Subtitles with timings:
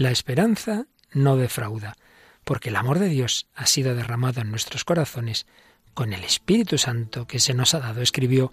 [0.00, 1.94] la esperanza no defrauda,
[2.44, 5.46] porque el amor de Dios ha sido derramado en nuestros corazones
[5.92, 8.48] con el Espíritu Santo que se nos ha dado, escribió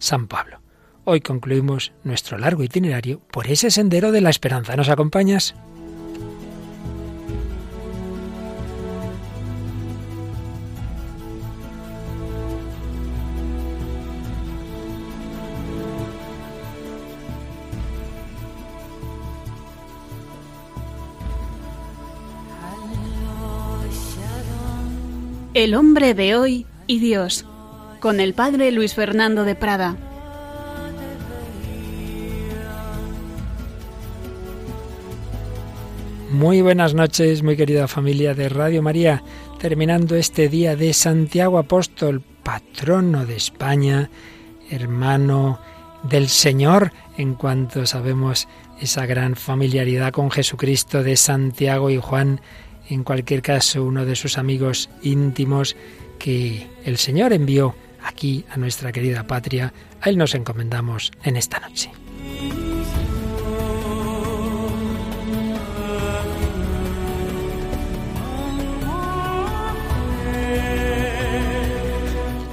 [0.00, 0.60] San Pablo.
[1.04, 4.74] Hoy concluimos nuestro largo itinerario por ese sendero de la esperanza.
[4.74, 5.54] ¿Nos acompañas?
[25.58, 27.44] El hombre de hoy y Dios,
[27.98, 29.96] con el padre Luis Fernando de Prada.
[36.30, 39.24] Muy buenas noches, muy querida familia de Radio María,
[39.58, 44.10] terminando este día de Santiago Apóstol, patrono de España,
[44.70, 45.58] hermano
[46.04, 48.46] del Señor, en cuanto sabemos
[48.80, 52.40] esa gran familiaridad con Jesucristo de Santiago y Juan
[52.88, 55.76] en cualquier caso uno de sus amigos íntimos
[56.18, 61.60] que el Señor envió aquí a nuestra querida patria, a Él nos encomendamos en esta
[61.60, 61.90] noche.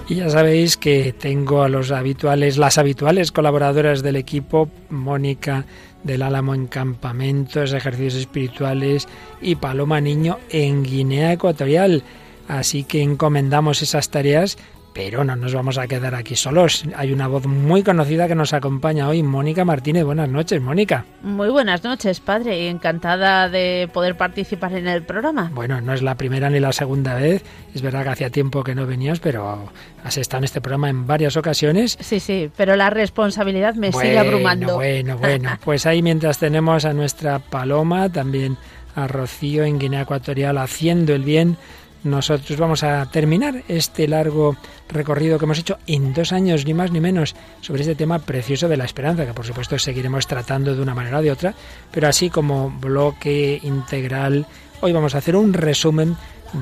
[0.07, 5.65] Y ya sabéis que tengo a los habituales, las habituales colaboradoras del equipo, Mónica
[6.05, 9.07] del Álamo en campamentos, ejercicios espirituales
[9.41, 12.03] y Paloma Niño en Guinea Ecuatorial.
[12.47, 14.57] Así que encomendamos esas tareas
[14.95, 16.85] pero no nos vamos a quedar aquí solos.
[16.95, 20.05] Hay una voz muy conocida que nos acompaña hoy, Mónica Martínez.
[20.05, 21.03] Buenas noches, Mónica.
[21.21, 25.51] Muy buenas noches, padre, encantada de poder participar en el programa.
[25.53, 27.43] Bueno, no es la primera ni la segunda vez.
[27.73, 29.69] Es verdad que hacía tiempo que no venías, pero
[30.01, 31.97] has estado en este programa en varias ocasiones.
[31.99, 34.75] Sí, sí, pero la responsabilidad me sigue abrumando.
[34.75, 38.57] Bueno, bueno, pues ahí mientras tenemos a nuestra Paloma, también
[38.95, 41.57] a Rocío en Guinea Ecuatorial haciendo el bien
[42.05, 44.55] nosotros vamos a terminar este largo
[44.87, 48.69] recorrido que hemos hecho en dos años, ni más ni menos, sobre este tema precioso
[48.69, 51.55] de la esperanza, que por supuesto seguiremos tratando de una manera o de otra,
[51.91, 54.45] pero así como bloque integral,
[54.81, 56.15] hoy vamos a hacer un resumen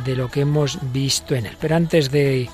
[0.06, 1.58] de lo que hemos visto en él.
[1.60, 2.50] Pero antes de,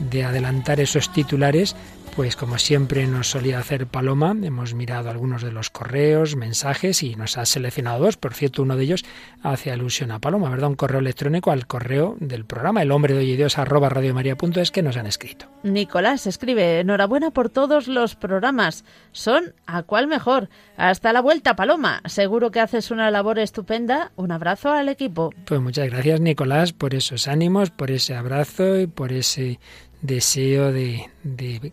[0.00, 1.76] de adelantar esos titulares,
[2.14, 7.16] pues como siempre nos solía hacer Paloma, hemos mirado algunos de los correos, mensajes y
[7.16, 8.16] nos ha seleccionado dos.
[8.18, 9.04] Por cierto, uno de ellos
[9.42, 10.68] hace alusión a Paloma, ¿verdad?
[10.68, 14.82] Un correo electrónico al correo del programa, el hombre de hoy Dios arroba radiomaria.es que
[14.82, 15.46] nos han escrito.
[15.62, 18.84] Nicolás escribe, enhorabuena por todos los programas.
[19.12, 20.50] Son a cuál mejor.
[20.76, 22.02] Hasta la vuelta, Paloma.
[22.06, 24.12] Seguro que haces una labor estupenda.
[24.16, 25.32] Un abrazo al equipo.
[25.46, 29.58] Pues muchas gracias, Nicolás, por esos ánimos, por ese abrazo y por ese
[30.02, 31.08] deseo de,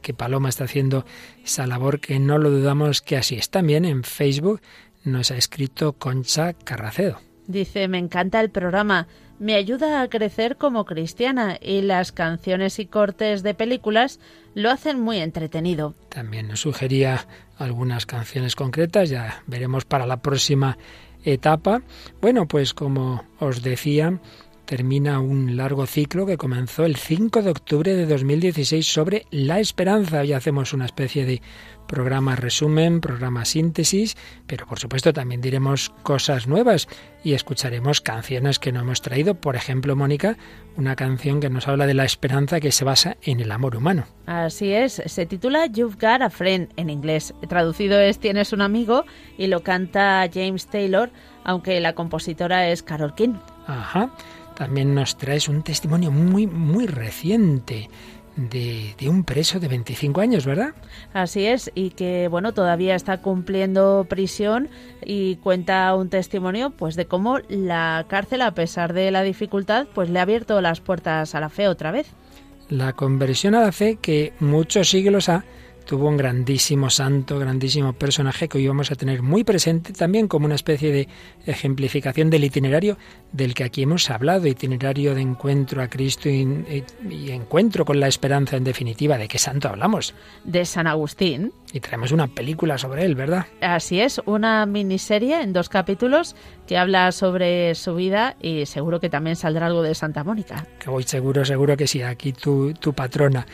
[0.02, 1.06] que Paloma está haciendo
[1.44, 3.50] esa labor que no lo dudamos que así es.
[3.50, 4.62] También en Facebook
[5.04, 7.20] nos ha escrito Concha Carracedo.
[7.48, 9.08] Dice, me encanta el programa,
[9.40, 14.20] me ayuda a crecer como cristiana y las canciones y cortes de películas
[14.54, 15.96] lo hacen muy entretenido.
[16.10, 17.26] También nos sugería
[17.58, 20.78] algunas canciones concretas, ya veremos para la próxima
[21.24, 21.82] etapa.
[22.22, 24.20] Bueno, pues como os decía,
[24.70, 30.20] termina un largo ciclo que comenzó el 5 de octubre de 2016 sobre la esperanza.
[30.20, 31.42] Hoy hacemos una especie de
[31.88, 34.16] programa resumen, programa síntesis,
[34.46, 36.88] pero por supuesto también diremos cosas nuevas
[37.24, 39.34] y escucharemos canciones que no hemos traído.
[39.34, 40.38] Por ejemplo, Mónica,
[40.78, 44.06] una canción que nos habla de la esperanza que se basa en el amor humano.
[44.28, 47.34] Así es, se titula You've Got a Friend en inglés.
[47.48, 49.04] Traducido es Tienes un amigo
[49.36, 51.10] y lo canta James Taylor,
[51.44, 53.34] aunque la compositora es Carol King.
[53.66, 54.12] Ajá
[54.60, 57.90] también nos traes un testimonio muy, muy reciente.
[58.36, 60.70] De, de, un preso de 25 años, ¿verdad?
[61.12, 64.70] Así es, y que bueno, todavía está cumpliendo prisión
[65.04, 70.10] y cuenta un testimonio pues de cómo la cárcel, a pesar de la dificultad, pues
[70.10, 72.08] le ha abierto las puertas a la fe otra vez.
[72.70, 75.44] La conversión a la fe que muchos siglos ha
[75.90, 80.46] tuvo un grandísimo santo, grandísimo personaje que hoy vamos a tener muy presente también como
[80.46, 81.08] una especie de
[81.50, 82.98] ejemplificación del itinerario
[83.32, 86.84] del que aquí hemos hablado, itinerario de encuentro a Cristo y,
[87.30, 89.18] encuentro con la esperanza en definitiva.
[89.18, 90.14] ¿De qué santo hablamos?
[90.44, 91.52] De San Agustín.
[91.72, 93.46] Y traemos una película sobre él, ¿verdad?
[93.62, 96.36] Así es, una miniserie en dos capítulos
[96.68, 100.66] que habla sobre su vida y seguro que también saldrá algo de Santa Mónica.
[100.80, 103.46] Que voy seguro, seguro que sí, aquí tu, tu patrona.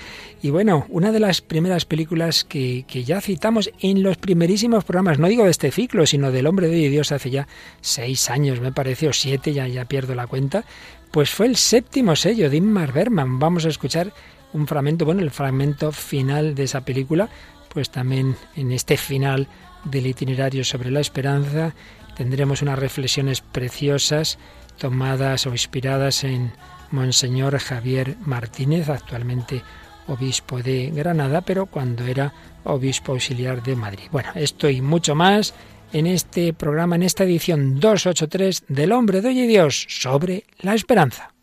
[0.42, 5.18] Y bueno, una de las primeras películas que, que, ya citamos en los primerísimos programas,
[5.18, 7.48] no digo de este ciclo, sino del Hombre de Dios hace ya
[7.86, 10.66] seis años, me parece, o siete, ya, ya pierdo la cuenta,
[11.12, 13.40] pues fue el séptimo sello de Inmar Berman.
[13.40, 14.12] Vamos a escuchar
[14.54, 17.30] un fragmento, bueno, el fragmento final de esa película,
[17.70, 19.48] pues también en este final
[19.84, 21.74] del itinerario sobre la esperanza
[22.16, 24.40] tendremos unas reflexiones preciosas
[24.78, 26.54] tomadas o inspiradas en
[26.92, 29.62] Monseñor Javier Martínez, actualmente
[30.08, 32.34] obispo de Granada, pero cuando era
[32.64, 34.06] obispo auxiliar de Madrid.
[34.12, 35.54] Bueno, esto y mucho más
[35.94, 40.74] en este programa, en esta edición 283 del Hombre de Hoy y Dios sobre la
[40.76, 41.36] esperanza.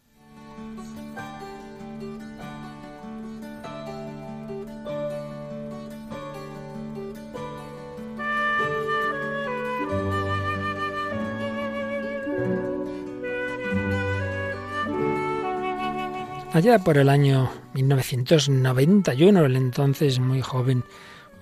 [16.53, 20.85] Allá por el año 1991, el entonces muy joven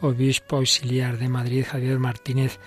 [0.00, 2.60] obispo auxiliar de Madrid, Javier Martínez,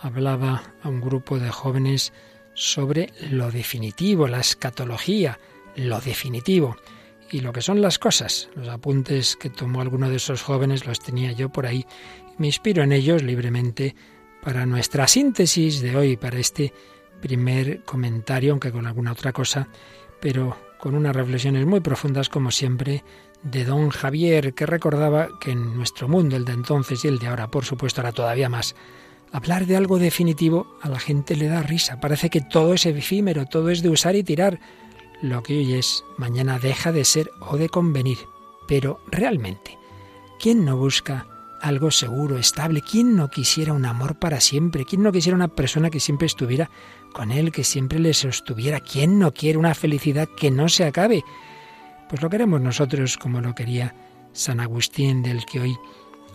[0.00, 2.12] hablaba a un grupo de jóvenes
[2.54, 5.38] sobre lo definitivo, la escatología,
[5.76, 6.76] lo definitivo
[7.30, 8.48] y lo que son las cosas.
[8.54, 11.86] Los apuntes que tomó alguno de esos jóvenes los tenía yo por ahí.
[12.36, 13.94] Me inspiro en ellos libremente
[14.42, 16.72] para nuestra síntesis de hoy, para este
[17.20, 19.68] primer comentario, aunque con alguna otra cosa,
[20.20, 23.04] pero con unas reflexiones muy profundas, como siempre,
[23.42, 27.26] de don Javier, que recordaba que en nuestro mundo, el de entonces y el de
[27.26, 28.74] ahora, por supuesto, era todavía más,
[29.32, 32.00] hablar de algo definitivo a la gente le da risa.
[32.00, 34.60] Parece que todo es efímero, todo es de usar y tirar.
[35.20, 38.18] Lo que hoy es, mañana deja de ser o de convenir.
[38.66, 39.78] Pero realmente,
[40.38, 41.26] ¿quién no busca
[41.60, 42.82] algo seguro, estable?
[42.82, 44.84] ¿Quién no quisiera un amor para siempre?
[44.84, 46.70] ¿Quién no quisiera una persona que siempre estuviera
[47.12, 48.80] con él, que siempre le sostuviera.
[48.80, 51.24] ¿Quién no quiere una felicidad que no se acabe?
[52.08, 53.94] Pues lo queremos nosotros como lo quería
[54.32, 55.76] San Agustín, del que hoy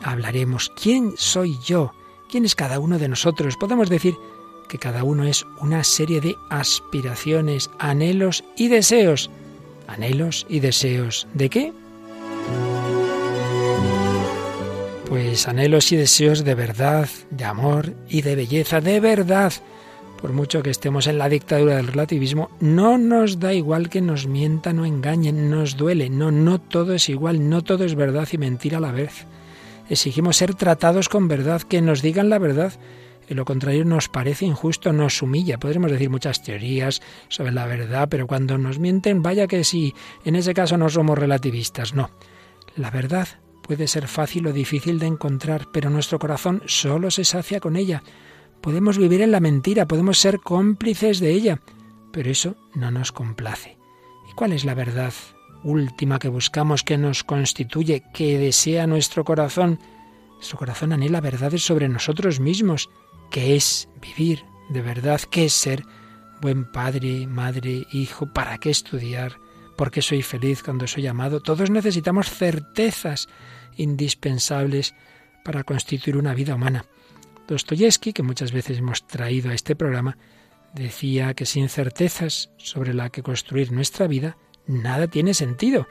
[0.02, 0.72] hablaremos.
[0.82, 1.94] ¿Quién soy yo?
[2.34, 3.58] ¿Quién es cada uno de nosotros?
[3.58, 4.16] Podemos decir
[4.68, 9.30] que cada uno es una serie de aspiraciones, anhelos y deseos.
[9.86, 11.28] Anhelos y deseos.
[11.36, 11.72] ¿De qué?
[15.08, 19.54] Pues anhelos y deseos de verdad, de amor y de belleza, de verdad
[20.20, 24.26] por mucho que estemos en la dictadura del relativismo, no nos da igual que nos
[24.26, 26.10] mientan o engañen, nos duele.
[26.10, 29.28] No, no todo es igual, no todo es verdad y mentira a la vez.
[29.90, 32.74] Exigimos ser tratados con verdad, que nos digan la verdad.
[33.28, 35.58] Y lo contrario nos parece injusto, nos humilla.
[35.58, 39.94] Podremos decir muchas teorías sobre la verdad, pero cuando nos mienten, vaya que sí,
[40.26, 42.10] en ese caso no somos relativistas, no.
[42.76, 43.28] La verdad
[43.62, 48.04] puede ser fácil o difícil de encontrar, pero nuestro corazón solo se sacia con ella.
[48.62, 51.62] Podemos vivir en la mentira, podemos ser cómplices de ella,
[52.12, 53.78] pero eso no nos complace.
[54.30, 55.14] ¿Y cuál es la verdad
[55.64, 59.80] última que buscamos, que nos constituye, que desea nuestro corazón?
[60.36, 62.90] Nuestro corazón anhela verdades sobre nosotros mismos,
[63.32, 65.84] que es vivir de verdad, que es ser
[66.42, 69.38] buen padre, madre, hijo, para qué estudiar,
[69.78, 71.40] por qué soy feliz cuando soy amado.
[71.40, 73.28] Todos necesitamos certezas
[73.78, 74.94] indispensables
[75.44, 76.86] para constituir una vida humana.
[77.48, 80.18] Dostoyevsky, que muchas veces hemos traído a este programa,
[80.74, 84.38] decía que sin certezas sobre la que construir nuestra vida,
[84.68, 85.88] nada tiene sentido.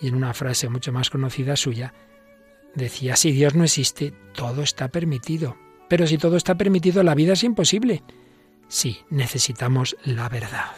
[0.00, 1.94] Y en una frase mucho más conocida suya,
[2.74, 5.56] decía, si Dios no existe, todo está permitido.
[5.88, 8.02] Pero si todo está permitido, la vida es imposible.
[8.68, 10.72] Sí, necesitamos la verdad.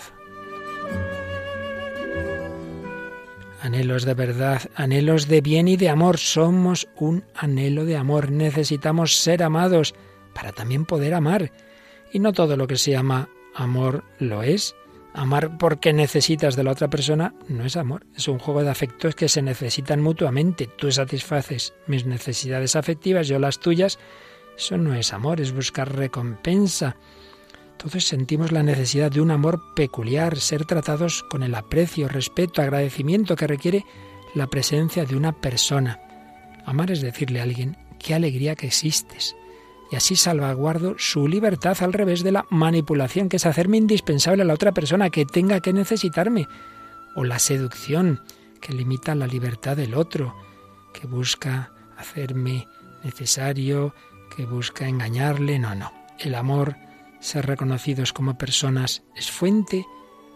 [3.62, 6.18] Anhelos de verdad, anhelos de bien y de amor.
[6.18, 8.30] Somos un anhelo de amor.
[8.30, 9.94] Necesitamos ser amados
[10.34, 11.50] para también poder amar.
[12.12, 14.74] Y no todo lo que se llama amor lo es.
[15.16, 19.14] Amar porque necesitas de la otra persona no es amor, es un juego de afectos
[19.14, 20.66] que se necesitan mutuamente.
[20.66, 24.00] Tú satisfaces mis necesidades afectivas, yo las tuyas.
[24.58, 26.96] Eso no es amor, es buscar recompensa.
[27.76, 33.36] Todos sentimos la necesidad de un amor peculiar, ser tratados con el aprecio, respeto, agradecimiento
[33.36, 33.84] que requiere
[34.34, 36.00] la presencia de una persona.
[36.66, 39.36] Amar es decirle a alguien, qué alegría que existes.
[39.94, 44.44] Y así salvaguardo su libertad al revés de la manipulación, que es hacerme indispensable a
[44.44, 46.48] la otra persona que tenga que necesitarme.
[47.14, 48.20] O la seducción,
[48.60, 50.34] que limita la libertad del otro,
[50.92, 52.66] que busca hacerme
[53.04, 53.94] necesario,
[54.34, 55.60] que busca engañarle.
[55.60, 55.92] No, no.
[56.18, 56.74] El amor
[57.20, 59.86] ser reconocidos como personas es fuente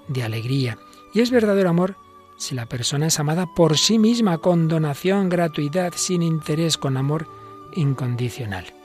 [0.07, 0.79] de alegría.
[1.13, 1.97] Y es verdadero amor
[2.37, 7.27] si la persona es amada por sí misma, con donación, gratuidad, sin interés, con amor
[7.75, 8.78] incondicional.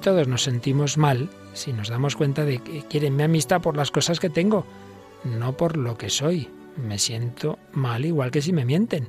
[0.00, 3.90] Todos nos sentimos mal si nos damos cuenta de que quieren mi amistad por las
[3.90, 4.64] cosas que tengo,
[5.24, 6.48] no por lo que soy.
[6.76, 9.08] Me siento mal igual que si me mienten.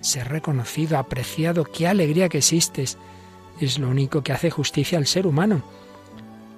[0.00, 2.98] Ser reconocido, apreciado, qué alegría que existes,
[3.60, 5.62] es lo único que hace justicia al ser humano.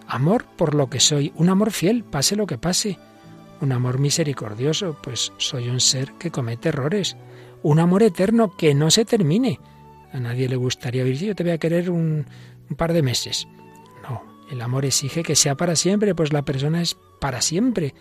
[0.07, 2.99] Amor por lo que soy, un amor fiel, pase lo que pase.
[3.61, 7.17] Un amor misericordioso, pues soy un ser que comete errores.
[7.63, 9.61] Un amor eterno que no se termine.
[10.13, 12.27] A nadie le gustaría oír, yo te voy a querer un,
[12.71, 13.49] un par de meses.
[14.03, 17.95] No, El amor exige que sea para siempre, pues la persona es para siempre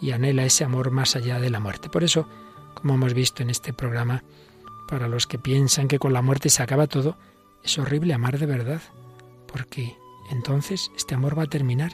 [0.00, 1.88] y anhela ese amor más allá de la muerte.
[1.88, 2.28] Por eso,
[2.74, 4.24] como hemos visto en este programa,
[4.88, 7.16] para los que piensan que con la muerte se acaba todo,
[7.62, 8.82] es horrible amar de verdad,
[9.50, 9.96] porque
[10.30, 11.92] entonces este amor va a terminar.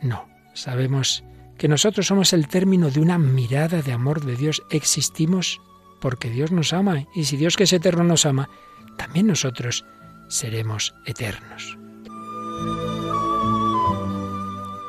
[0.00, 1.24] No, sabemos
[1.58, 4.62] que nosotros somos el término de una mirada de amor de Dios.
[4.70, 5.60] Existimos
[6.00, 8.48] porque Dios nos ama y si Dios que es eterno nos ama,
[8.96, 9.84] también nosotros
[10.32, 11.78] seremos eternos.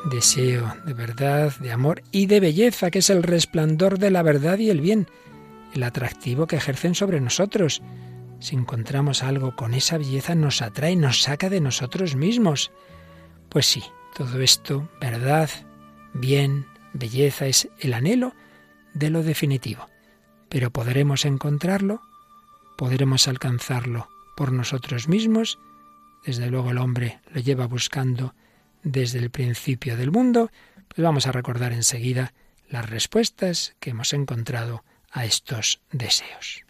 [0.05, 4.57] Deseo de verdad, de amor y de belleza, que es el resplandor de la verdad
[4.57, 5.07] y el bien,
[5.73, 7.81] el atractivo que ejercen sobre nosotros.
[8.39, 12.71] Si encontramos algo con esa belleza nos atrae, nos saca de nosotros mismos.
[13.49, 13.83] Pues sí,
[14.15, 15.49] todo esto, verdad,
[16.13, 18.33] bien, belleza, es el anhelo
[18.93, 19.87] de lo definitivo.
[20.47, 22.01] Pero podremos encontrarlo,
[22.77, 25.59] podremos alcanzarlo por nosotros mismos.
[26.25, 28.33] Desde luego el hombre lo lleva buscando
[28.83, 30.51] desde el principio del mundo.
[30.87, 32.33] Pues vamos a recordar enseguida
[32.69, 36.63] las respuestas que hemos encontrado a estos deseos.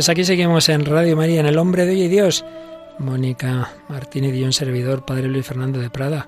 [0.00, 2.42] Pues aquí seguimos en Radio María, en El Hombre de Hoy y Dios.
[2.98, 6.26] Mónica Martínez y un servidor, Padre Luis Fernando de Prada,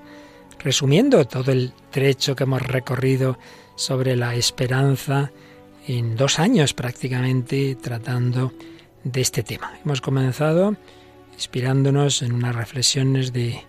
[0.59, 3.39] resumiendo todo el trecho que hemos recorrido
[3.75, 5.31] sobre la esperanza
[5.87, 8.53] en dos años prácticamente tratando
[9.03, 9.73] de este tema.
[9.83, 10.75] Hemos comenzado
[11.33, 13.59] inspirándonos en unas reflexiones de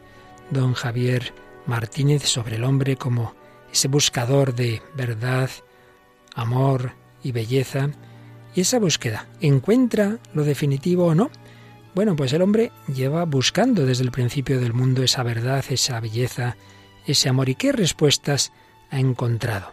[0.51, 1.33] don Javier
[1.65, 3.35] Martínez sobre el hombre como
[3.73, 5.49] ese buscador de verdad,
[6.35, 6.93] amor
[7.23, 7.89] y belleza
[8.55, 11.31] y esa búsqueda, ¿encuentra lo definitivo o no?
[11.95, 16.57] Bueno, pues el hombre lleva buscando desde el principio del mundo esa verdad, esa belleza,
[17.07, 17.49] ese amor.
[17.49, 18.53] ¿Y qué respuestas
[18.91, 19.71] ha encontrado?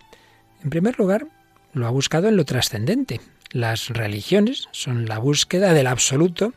[0.64, 1.28] En primer lugar,
[1.74, 3.22] lo ha buscado en lo trascendente.
[3.52, 6.54] Las religiones son la búsqueda del absoluto,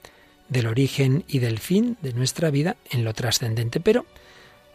[0.49, 3.81] del origen y del fin de nuestra vida en lo trascendente.
[3.81, 4.05] Pero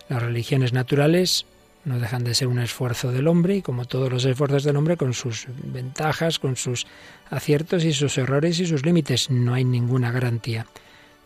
[0.07, 1.45] las religiones naturales
[1.85, 4.97] no dejan de ser un esfuerzo del hombre y como todos los esfuerzos del hombre
[4.97, 6.85] con sus ventajas, con sus
[7.29, 9.29] aciertos y sus errores y sus límites.
[9.29, 10.65] No hay ninguna garantía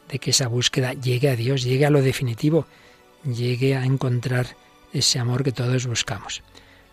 [0.09, 2.67] de que esa búsqueda llegue a Dios, llegue a lo definitivo,
[3.23, 4.47] llegue a encontrar
[4.91, 6.43] ese amor que todos buscamos.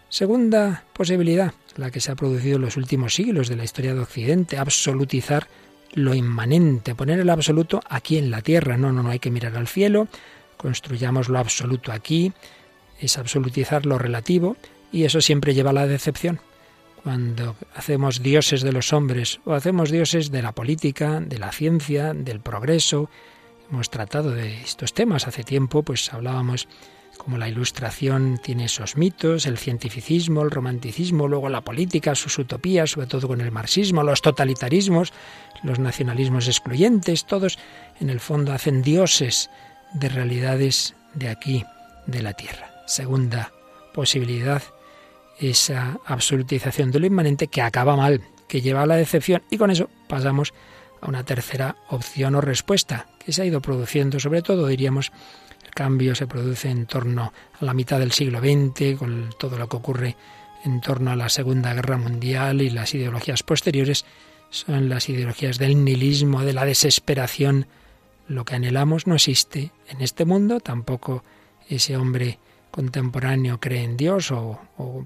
[0.09, 4.01] Segunda posibilidad, la que se ha producido en los últimos siglos de la historia de
[4.01, 5.47] Occidente, absolutizar
[5.93, 8.77] lo inmanente, poner el absoluto aquí en la tierra.
[8.77, 10.09] No, no, no hay que mirar al cielo,
[10.57, 12.33] construyamos lo absoluto aquí,
[13.01, 14.57] es absolutizar lo relativo
[14.93, 16.41] y eso siempre lleva a la decepción.
[17.03, 22.13] Cuando hacemos dioses de los hombres o hacemos dioses de la política, de la ciencia,
[22.13, 23.09] del progreso,
[23.71, 26.69] hemos tratado de estos temas hace tiempo, pues hablábamos
[27.17, 32.91] como la ilustración tiene esos mitos, el cientificismo, el romanticismo, luego la política, sus utopías,
[32.91, 35.13] sobre todo con el marxismo, los totalitarismos,
[35.63, 37.59] los nacionalismos excluyentes, todos
[38.01, 39.51] en el fondo hacen dioses
[39.93, 41.65] de realidades de aquí,
[42.07, 42.70] de la tierra.
[42.91, 43.53] Segunda
[43.95, 44.65] posibilidad,
[45.39, 49.71] esa absolutización de lo inmanente que acaba mal, que lleva a la decepción y con
[49.71, 50.53] eso pasamos
[51.01, 55.13] a una tercera opción o respuesta que se ha ido produciendo, sobre todo diríamos
[55.65, 59.69] el cambio se produce en torno a la mitad del siglo XX, con todo lo
[59.69, 60.17] que ocurre
[60.65, 64.05] en torno a la Segunda Guerra Mundial y las ideologías posteriores,
[64.51, 67.67] son las ideologías del nihilismo, de la desesperación.
[68.27, 71.23] Lo que anhelamos no existe en este mundo, tampoco
[71.69, 74.59] ese hombre contemporáneo cree en Dios o,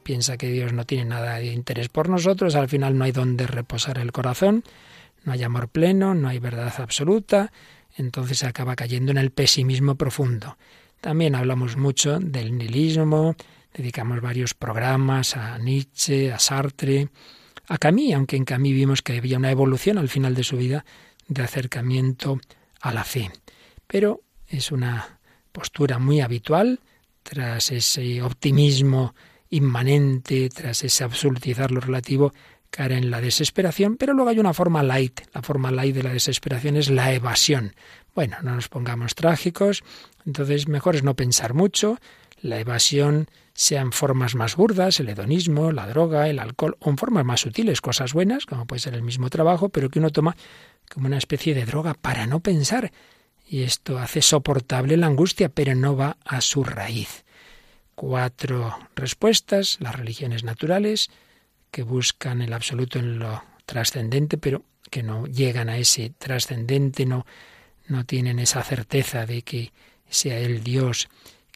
[0.02, 3.46] piensa que Dios no tiene nada de interés por nosotros, al final no hay donde
[3.46, 4.64] reposar el corazón,
[5.24, 7.52] no hay amor pleno, no hay verdad absoluta,
[7.96, 10.56] entonces se acaba cayendo en el pesimismo profundo.
[11.00, 13.36] También hablamos mucho del nihilismo,
[13.72, 17.08] dedicamos varios programas a Nietzsche, a Sartre,
[17.68, 20.84] a Camus, aunque en Camus vimos que había una evolución al final de su vida
[21.28, 22.40] de acercamiento
[22.80, 23.30] a la fe.
[23.86, 25.18] Pero es una
[25.52, 26.80] postura muy habitual,
[27.24, 29.14] tras ese optimismo
[29.50, 32.32] inmanente, tras ese absolutizar lo relativo,
[32.70, 35.22] caer en la desesperación, pero luego hay una forma light.
[35.32, 37.74] La forma light de la desesperación es la evasión.
[38.14, 39.82] Bueno, no nos pongamos trágicos,
[40.26, 41.98] entonces mejor es no pensar mucho.
[42.40, 46.98] La evasión sea en formas más burdas, el hedonismo, la droga, el alcohol, o en
[46.98, 50.36] formas más sutiles, cosas buenas, como puede ser el mismo trabajo, pero que uno toma
[50.92, 52.92] como una especie de droga para no pensar.
[53.46, 57.24] Y esto hace soportable la angustia, pero no va a su raíz.
[57.94, 61.10] Cuatro respuestas, las religiones naturales,
[61.70, 67.26] que buscan el absoluto en lo trascendente, pero que no llegan a ese trascendente, no,
[67.86, 69.72] no tienen esa certeza de que
[70.08, 71.08] sea el Dios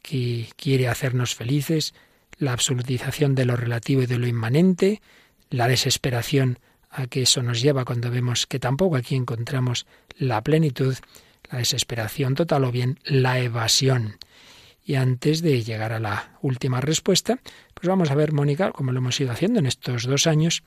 [0.02, 1.94] que quiere hacernos felices,
[2.38, 5.02] la absolutización de lo relativo y de lo inmanente,
[5.50, 6.58] la desesperación
[6.90, 10.96] a que eso nos lleva cuando vemos que tampoco aquí encontramos la plenitud,
[11.50, 14.18] la desesperación total o bien la evasión.
[14.84, 17.38] Y antes de llegar a la última respuesta,
[17.74, 20.62] pues vamos a ver, Mónica, como lo hemos ido haciendo en estos dos años,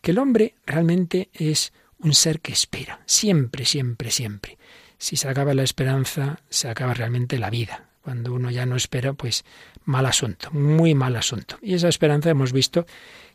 [0.00, 4.58] que el hombre realmente es un ser que espera, siempre, siempre, siempre.
[4.98, 7.88] Si se acaba la esperanza, se acaba realmente la vida.
[8.02, 9.44] Cuando uno ya no espera, pues
[9.84, 11.58] mal asunto, muy mal asunto.
[11.62, 12.86] Y esa esperanza hemos visto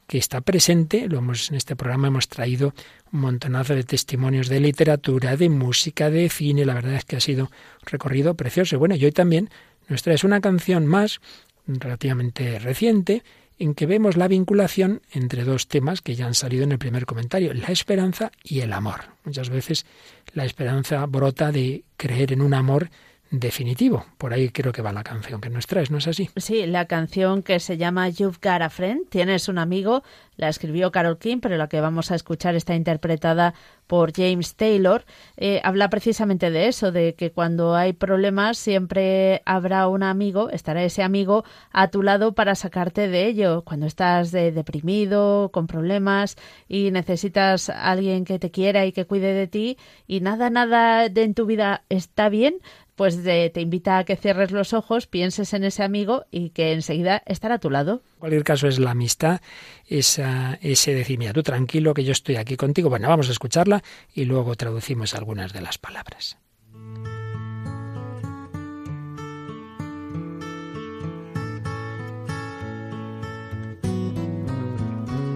[0.10, 2.74] que está presente, lo hemos en este programa hemos traído
[3.14, 7.20] un montonazo de testimonios de literatura, de música, de cine, la verdad es que ha
[7.20, 7.52] sido un
[7.86, 8.80] recorrido precioso.
[8.80, 9.52] Bueno, y hoy también
[9.88, 11.22] nuestra es una canción más
[11.68, 13.24] relativamente reciente
[13.60, 17.06] en que vemos la vinculación entre dos temas que ya han salido en el primer
[17.06, 19.02] comentario, la esperanza y el amor.
[19.26, 19.86] Muchas veces
[20.34, 22.90] la esperanza brota de creer en un amor
[23.32, 24.06] definitivo.
[24.18, 26.30] Por ahí creo que va la canción que nos traes, ¿no es así?
[26.36, 30.04] Sí, la canción que se llama You've Got a Friend, tienes un amigo,
[30.36, 33.54] la escribió Carol King, pero la que vamos a escuchar está interpretada
[33.88, 35.04] por James Taylor.
[35.36, 40.84] Eh, habla precisamente de eso, de que cuando hay problemas siempre habrá un amigo, estará
[40.84, 43.64] ese amigo a tu lado para sacarte de ello.
[43.64, 49.48] Cuando estás deprimido, con problemas y necesitas alguien que te quiera y que cuide de
[49.48, 52.56] ti y nada, nada de en tu vida está bien,
[53.00, 57.24] pues te invita a que cierres los ojos, pienses en ese amigo y que enseguida
[57.26, 58.02] estará a tu lado.
[58.16, 59.40] En cualquier caso es la amistad,
[59.88, 62.90] esa, ese decir, mira, tú tranquilo que yo estoy aquí contigo.
[62.90, 63.82] Bueno, vamos a escucharla
[64.14, 66.38] y luego traducimos algunas de las palabras.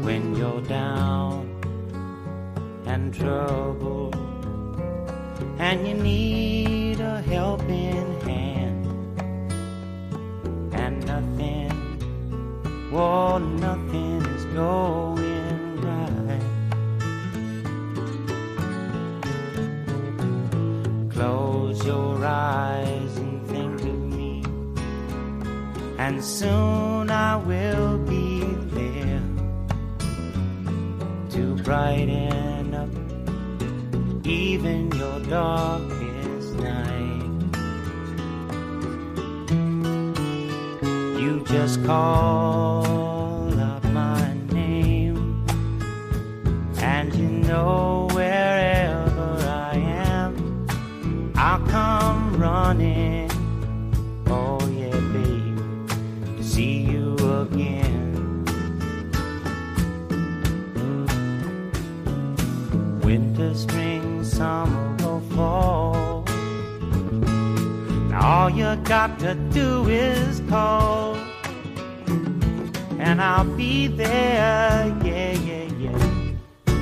[0.03, 1.47] When you're down
[2.87, 3.15] and
[5.59, 6.72] and you need a
[7.25, 8.85] helping hand.
[10.73, 11.71] And nothing,
[12.91, 16.41] well, nothing is going right.
[21.11, 24.43] Close your eyes and think of me,
[25.97, 28.43] and soon I will be
[28.77, 29.21] there
[31.31, 32.89] to brighten up
[34.25, 36.32] even your darkest
[41.53, 45.45] just call up my name,
[46.79, 50.33] and you know wherever I am,
[51.35, 53.29] I'll come running.
[54.25, 55.87] Oh, yeah, babe,
[56.37, 57.13] to see you
[57.43, 58.45] again.
[63.03, 66.25] Winter, spring summer will fall.
[68.23, 71.02] all you got to do is call,
[73.03, 74.87] and I'll be there.
[75.03, 76.73] Yeah, yeah, yeah.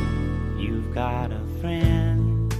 [0.58, 2.54] You've got a friend.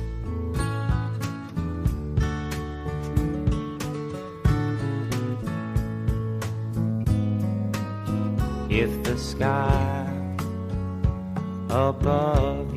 [8.70, 10.08] If the sky
[11.70, 12.72] above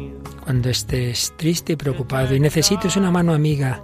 [0.45, 3.83] cuando estés triste y preocupado y necesites una mano amiga,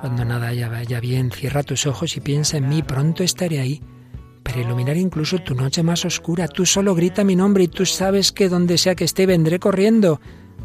[0.00, 3.82] cuando nada ya vaya bien, cierra tus ojos y piensa en mí, pronto estaré ahí
[4.52, 6.46] para iluminar incluso tu noche más oscura.
[6.46, 10.20] Tú solo grita mi nombre y tú sabes que donde sea que esté vendré corriendo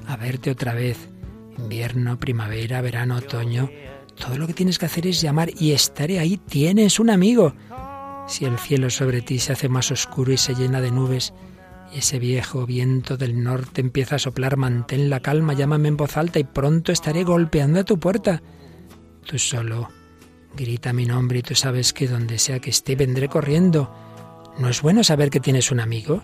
[0.08, 1.10] a verte otra vez.
[1.58, 3.70] Invierno, primavera, verano, otoño.
[4.18, 6.36] Todo lo que tienes que hacer es llamar y estaré ahí.
[6.36, 7.54] Tienes un amigo.
[8.28, 11.34] Si el cielo sobre ti se hace más oscuro y se llena de nubes,
[11.94, 16.18] y ese viejo viento del norte empieza a soplar, mantén la calma, llámame en voz
[16.18, 18.42] alta y pronto estaré golpeando a tu puerta.
[19.26, 19.88] Tú solo
[20.56, 23.94] grita mi nombre y tú sabes que donde sea que esté vendré corriendo.
[24.58, 26.24] ¿No es bueno saber que tienes un amigo?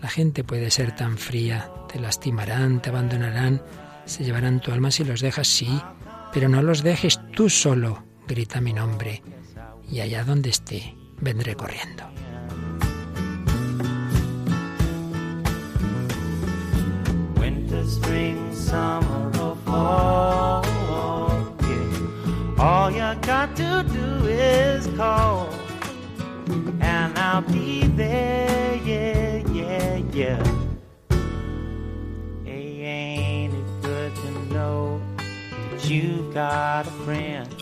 [0.00, 3.62] La gente puede ser tan fría, te lastimarán, te abandonarán,
[4.04, 5.80] se llevarán tu alma si los dejas, sí,
[6.32, 9.22] pero no los dejes tú solo, grita mi nombre,
[9.90, 12.04] y allá donde esté, vendré corriendo.
[22.64, 25.52] All you got to do is call,
[26.80, 28.76] and I'll be there.
[28.76, 30.63] Yeah, yeah, yeah.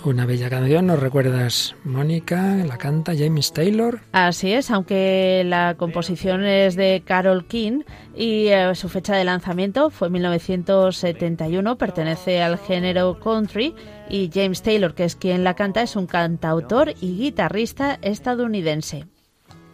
[0.05, 2.55] Una bella canción, ¿nos recuerdas, Mónica?
[2.67, 4.01] La canta James Taylor.
[4.13, 7.83] Así es, aunque la composición es de Carol King
[8.15, 13.75] y eh, su fecha de lanzamiento fue 1971, pertenece al género country
[14.09, 19.07] y James Taylor, que es quien la canta, es un cantautor y guitarrista estadounidense.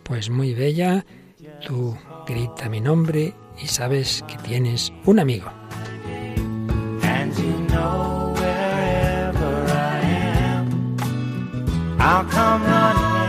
[0.05, 1.05] Pues muy bella,
[1.67, 5.53] tú grita mi nombre y sabes que tienes un amigo.
[7.03, 8.28] And you know
[11.99, 13.29] I'll come running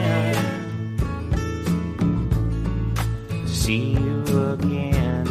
[3.70, 5.28] see you again.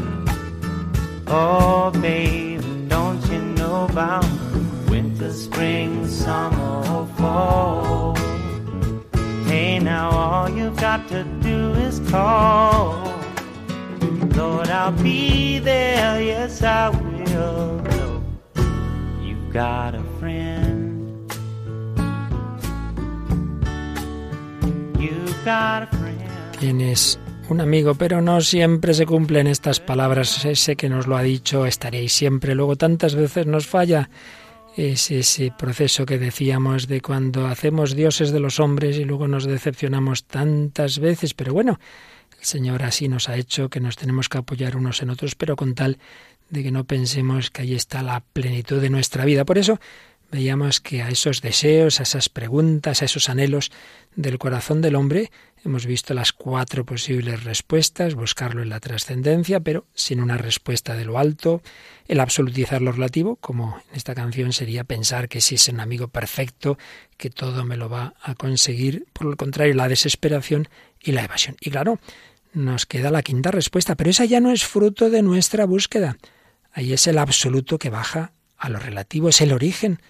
[1.27, 4.25] Oh, babe, don't you know about
[4.89, 8.15] winter, spring, summer, or fall?
[9.49, 13.13] Hey, now all you've got to do is call.
[14.37, 17.83] Lord, I'll be there, yes, I will.
[19.21, 20.68] You've got a friend.
[26.61, 30.45] Tienes un amigo, pero no siempre se cumplen estas palabras.
[30.45, 32.55] Ese que nos lo ha dicho, estaréis siempre.
[32.55, 34.11] Luego tantas veces nos falla.
[34.77, 39.45] Es ese proceso que decíamos de cuando hacemos dioses de los hombres y luego nos
[39.45, 41.35] decepcionamos tantas veces.
[41.35, 41.81] Pero bueno,
[42.39, 45.57] el Señor así nos ha hecho que nos tenemos que apoyar unos en otros, pero
[45.57, 45.99] con tal
[46.51, 49.45] de que no pensemos que ahí está la plenitud de nuestra vida.
[49.45, 49.81] Por eso
[50.31, 53.71] veíamos que a esos deseos, a esas preguntas, a esos anhelos
[54.15, 55.31] del corazón del hombre,
[55.65, 61.05] hemos visto las cuatro posibles respuestas, buscarlo en la trascendencia, pero sin una respuesta de
[61.05, 61.63] lo alto,
[62.07, 66.09] el absolutizar lo relativo, como en esta canción sería pensar que si es un amigo
[66.09, 66.79] perfecto,
[67.17, 70.69] que todo me lo va a conseguir, por lo contrario, la desesperación
[71.01, 71.57] y la evasión.
[71.61, 71.99] Y claro,
[72.53, 76.19] nos queda la quinta respuesta, pero esa ya no es fruto de nuestra búsqueda.
[76.73, 80.01] Ahí es el absoluto que baja a lo relativo, es el origen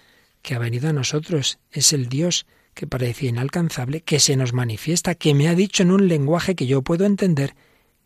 [0.41, 5.15] que ha venido a nosotros, es el Dios que parecía inalcanzable, que se nos manifiesta,
[5.15, 7.55] que me ha dicho en un lenguaje que yo puedo entender,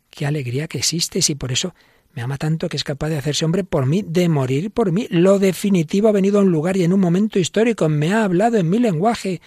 [0.10, 1.74] qué alegría que existes y por eso
[2.13, 5.08] me ama tanto que es capaz de hacerse hombre por mí, de morir por mí.
[5.10, 8.58] Lo definitivo ha venido a un lugar y en un momento histórico, me ha hablado
[8.58, 9.41] en mi lenguaje,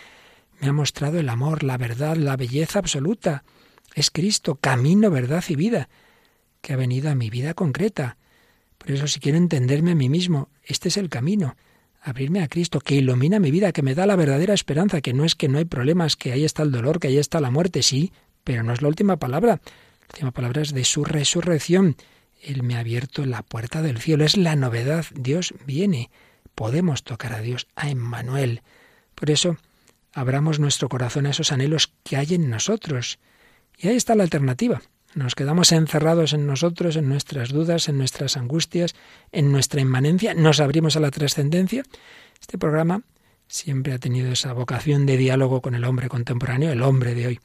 [0.60, 3.44] me ha mostrado el amor, la verdad, la belleza absoluta.
[3.94, 5.88] Es Cristo, camino, verdad y vida,
[6.60, 8.16] que ha venido a mi vida concreta.
[8.78, 11.56] Por eso si quiero entenderme a mí mismo, este es el camino
[12.06, 15.24] abrirme a Cristo, que ilumina mi vida, que me da la verdadera esperanza, que no
[15.24, 17.82] es que no hay problemas, que ahí está el dolor, que ahí está la muerte,
[17.82, 18.12] sí,
[18.44, 19.60] pero no es la última palabra.
[20.00, 21.96] La última palabra es de su resurrección.
[22.40, 25.04] Él me ha abierto la puerta del cielo, es la novedad.
[25.16, 26.10] Dios viene.
[26.54, 28.62] Podemos tocar a Dios, a Emmanuel.
[29.16, 29.56] Por eso,
[30.12, 33.18] abramos nuestro corazón a esos anhelos que hay en nosotros.
[33.76, 34.80] Y ahí está la alternativa.
[35.16, 38.94] Nos quedamos encerrados en nosotros, en nuestras dudas, en nuestras angustias,
[39.32, 41.84] en nuestra inmanencia, nos abrimos a la trascendencia.
[42.38, 43.00] Este programa
[43.48, 47.40] siempre ha tenido esa vocación de diálogo con el hombre contemporáneo, el hombre de hoy.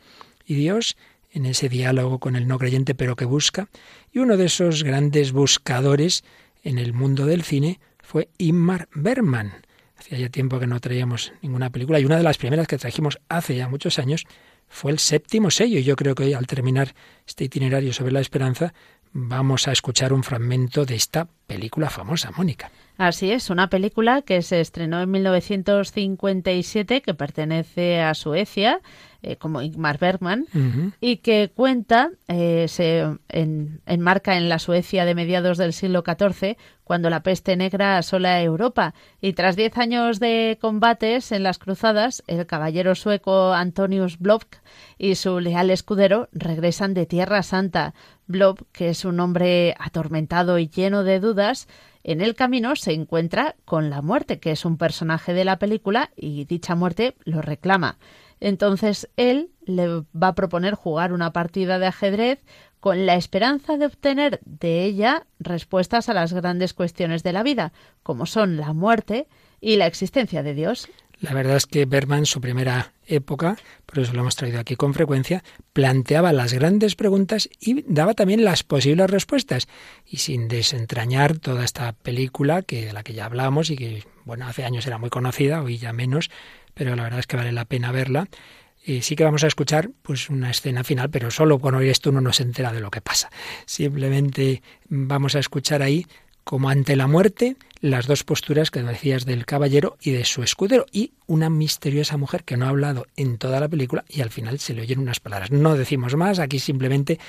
[0.45, 0.97] Y Dios,
[1.31, 3.69] en ese diálogo con el no creyente, pero que busca,
[4.11, 6.25] y uno de esos grandes buscadores
[6.63, 9.53] en el mundo del cine fue Ingmar Bergman.
[9.95, 13.17] Hacía ya tiempo que no traíamos ninguna película y una de las primeras que trajimos
[13.29, 14.25] hace ya muchos años
[14.71, 15.77] fue el séptimo sello.
[15.77, 16.95] Y yo creo que al terminar
[17.27, 18.73] este itinerario sobre la esperanza,
[19.13, 22.71] vamos a escuchar un fragmento de esta película famosa, Mónica.
[22.97, 28.79] Así es, una película que se estrenó en 1957, que pertenece a Suecia,
[29.23, 30.45] eh, como Ingmar Bergman,
[30.99, 36.57] y que cuenta, eh, se en- enmarca en la Suecia de mediados del siglo XIV,
[36.83, 38.93] cuando la peste negra asola Europa.
[39.21, 44.45] Y tras diez años de combates en las cruzadas, el caballero sueco Antonius Blok
[44.97, 47.93] y su leal escudero regresan de Tierra Santa.
[48.27, 51.67] Blok, que es un hombre atormentado y lleno de dudas,
[52.03, 56.09] en el camino se encuentra con la muerte, que es un personaje de la película,
[56.15, 57.97] y dicha muerte lo reclama.
[58.41, 62.43] Entonces él le va a proponer jugar una partida de ajedrez
[62.81, 67.71] con la esperanza de obtener de ella respuestas a las grandes cuestiones de la vida,
[68.03, 69.27] como son la muerte
[69.61, 70.89] y la existencia de Dios.
[71.21, 74.95] La verdad es que Bergman, su primera época, por eso lo hemos traído aquí con
[74.95, 79.67] frecuencia, planteaba las grandes preguntas y daba también las posibles respuestas.
[80.03, 84.47] Y sin desentrañar toda esta película, que de la que ya hablamos y que, bueno,
[84.47, 86.31] hace años era muy conocida, hoy ya menos,
[86.73, 88.27] pero la verdad es que vale la pena verla.
[88.83, 92.09] Y sí que vamos a escuchar pues una escena final, pero solo con oír esto
[92.09, 93.29] uno no se entera de lo que pasa.
[93.65, 96.07] Simplemente vamos a escuchar ahí
[96.43, 100.85] como ante la muerte, las dos posturas que decías del caballero y de su escudero,
[100.91, 104.59] y una misteriosa mujer que no ha hablado en toda la película y al final
[104.59, 105.51] se le oyen unas palabras.
[105.51, 107.19] No decimos más, aquí simplemente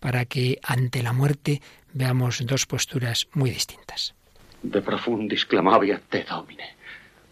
[0.00, 1.60] para que ante la muerte
[1.92, 4.14] veamos dos posturas muy distintas.
[4.62, 6.76] De profundis clamavi te domine.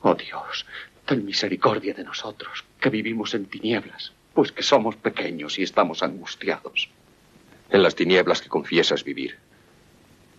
[0.02, 0.66] Oh Dios,
[1.10, 6.88] ten misericordia de nosotros, que vivimos en tinieblas, pues que somos pequeños y estamos angustiados.
[7.68, 9.36] En las tinieblas que confiesas vivir,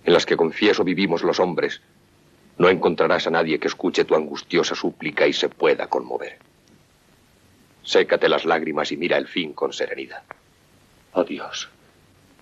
[0.05, 1.81] en las que confieso vivimos los hombres,
[2.57, 6.39] no encontrarás a nadie que escuche tu angustiosa súplica y se pueda conmover.
[7.83, 10.23] Sécate las lágrimas y mira el fin con serenidad.
[11.11, 11.67] Oh Dios,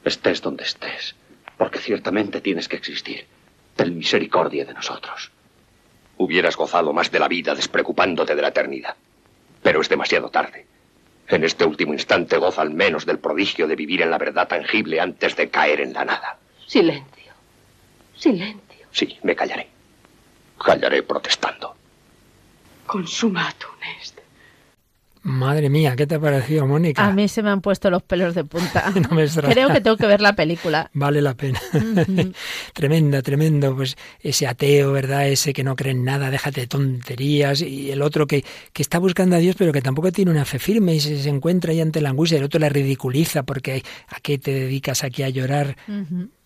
[0.06, 1.16] estés donde estés,
[1.58, 3.26] porque ciertamente tienes que existir.
[3.76, 5.32] Ten misericordia de nosotros.
[6.20, 8.98] Hubieras gozado más de la vida despreocupándote de la eternidad.
[9.64, 10.66] Pero es demasiado tarde.
[11.30, 15.00] En este último instante goza al menos del prodigio de vivir en la verdad tangible
[15.00, 16.38] antes de caer en la nada.
[16.68, 17.32] Silencio.
[18.18, 18.86] Silencio.
[18.92, 19.70] Sí, me callaré.
[20.62, 21.74] Callaré protestando.
[22.86, 24.19] Consumatum est.
[25.22, 27.06] Madre mía, ¿qué te ha parecido, Mónica?
[27.06, 28.92] A mí se me han puesto los pelos de punta.
[29.00, 29.28] No me.
[29.28, 30.90] Creo que tengo que ver la película.
[30.94, 31.60] Vale la pena.
[32.74, 33.76] tremenda, tremendo.
[33.76, 35.28] Pues ese ateo, ¿verdad?
[35.28, 37.62] Ese que no cree en nada, déjate de tonterías.
[37.62, 40.60] Y el otro que, que está buscando a Dios, pero que tampoco tiene una fe
[40.60, 42.38] firme y se, se encuentra ahí ante la angustia.
[42.38, 45.76] El otro la ridiculiza porque ¿a qué te dedicas aquí a llorar?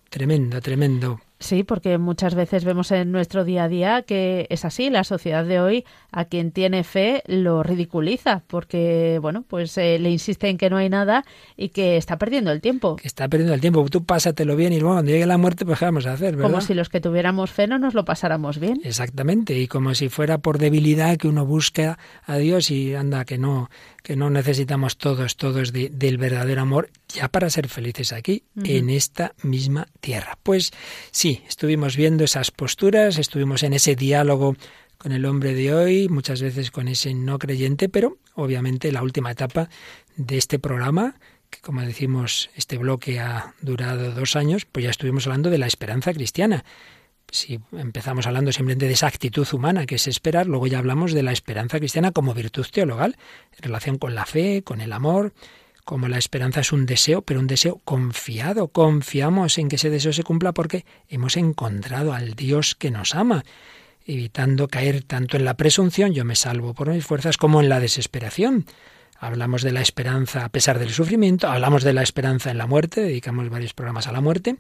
[0.09, 1.19] Tremendo, tremendo.
[1.43, 4.89] Sí, porque muchas veces vemos en nuestro día a día que es así.
[4.89, 10.10] La sociedad de hoy, a quien tiene fe, lo ridiculiza, porque, bueno, pues eh, le
[10.10, 11.25] insiste en que no hay nada
[11.58, 12.95] y que está perdiendo el tiempo.
[12.95, 13.86] Que está perdiendo el tiempo.
[13.89, 16.49] Tú pásatelo bien y luego cuando llegue la muerte, pues ¿qué vamos a hacer, verdad?
[16.49, 18.79] Como si los que tuviéramos fe no nos lo pasáramos bien.
[18.86, 23.38] Exactamente, y como si fuera por debilidad que uno busca a Dios y anda que
[23.38, 23.69] no,
[24.01, 28.62] que no necesitamos todos, todos de, del verdadero amor ya para ser felices aquí, uh
[28.62, 28.77] -huh.
[28.77, 30.38] en esta misma tierra.
[30.41, 30.71] Pues
[31.12, 34.56] sí, estuvimos viendo esas posturas, estuvimos en ese diálogo
[34.98, 39.32] con el hombre de hoy, muchas veces con ese no creyente, pero obviamente la última
[39.32, 39.69] etapa
[40.15, 41.15] de este programa,
[41.50, 45.67] que como decimos, este bloque ha durado dos años, pues ya estuvimos hablando de la
[45.67, 46.63] esperanza cristiana.
[47.30, 51.24] Si empezamos hablando simplemente de esa actitud humana que es esperar, luego ya hablamos de
[51.24, 53.17] la esperanza cristiana como virtud teologal,
[53.58, 55.34] en relación con la fe, con el amor,
[55.84, 58.69] como la esperanza es un deseo, pero un deseo confiado.
[58.69, 63.43] Confiamos en que ese deseo se cumpla porque hemos encontrado al Dios que nos ama,
[64.06, 67.80] evitando caer tanto en la presunción, yo me salvo por mis fuerzas, como en la
[67.80, 68.65] desesperación.
[69.19, 73.02] Hablamos de la esperanza a pesar del sufrimiento, hablamos de la esperanza en la muerte,
[73.02, 74.58] dedicamos varios programas a la muerte,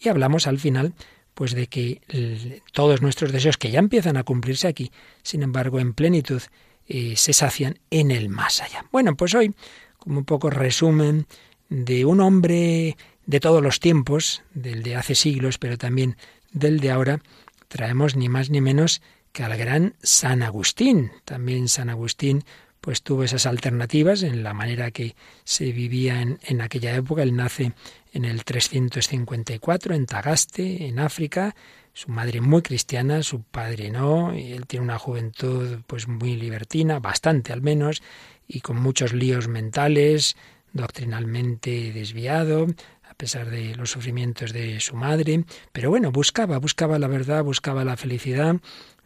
[0.00, 0.94] y hablamos al final
[1.34, 4.90] pues de que todos nuestros deseos que ya empiezan a cumplirse aquí,
[5.22, 6.42] sin embargo, en plenitud,
[6.88, 8.86] eh, se sacian en el más allá.
[8.90, 9.54] Bueno, pues hoy
[9.98, 11.26] como un poco resumen
[11.68, 16.16] de un hombre de todos los tiempos, del de hace siglos, pero también
[16.52, 17.20] del de ahora,
[17.68, 21.12] traemos ni más ni menos que al gran San Agustín.
[21.24, 22.44] También San Agustín
[22.80, 27.22] pues tuvo esas alternativas en la manera que se vivía en, aquella época.
[27.22, 27.72] Él nace
[28.12, 31.54] en el 354 en Tagaste, en África.
[31.92, 37.00] Su madre muy cristiana, su padre no, y él tiene una juventud pues muy libertina,
[37.00, 38.02] bastante al menos,
[38.48, 40.36] y con muchos líos mentales,
[40.72, 42.66] doctrinalmente desviado,
[43.08, 47.84] a pesar de los sufrimientos de su madre, pero bueno, buscaba, buscaba la verdad, buscaba
[47.84, 48.56] la felicidad,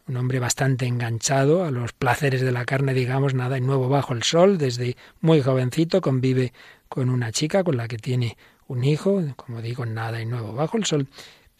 [0.07, 4.13] un hombre bastante enganchado a los placeres de la carne, digamos, nada y nuevo bajo
[4.13, 6.53] el sol, desde muy jovencito convive
[6.89, 10.77] con una chica con la que tiene un hijo, como digo, nada y nuevo bajo
[10.77, 11.07] el sol,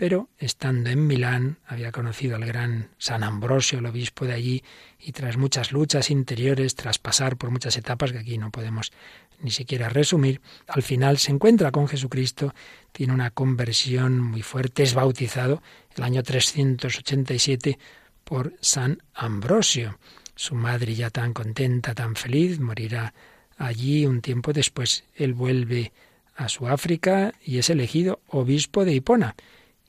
[0.03, 4.61] pero estando en Milán había conocido al gran San Ambrosio, el obispo de allí,
[4.99, 8.91] y tras muchas luchas interiores, tras pasar por muchas etapas que aquí no podemos
[9.39, 12.53] ni siquiera resumir, al final se encuentra con Jesucristo,
[12.91, 15.63] tiene una conversión muy fuerte, es bautizado
[15.95, 17.79] el año 387
[18.25, 19.99] por San Ambrosio.
[20.35, 23.13] Su madre ya tan contenta, tan feliz, morirá
[23.57, 25.05] allí un tiempo después.
[25.15, 25.93] Él vuelve
[26.35, 29.37] a su África y es elegido obispo de Hipona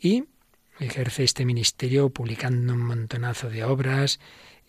[0.00, 0.24] y
[0.80, 4.20] ejerce este ministerio publicando un montonazo de obras,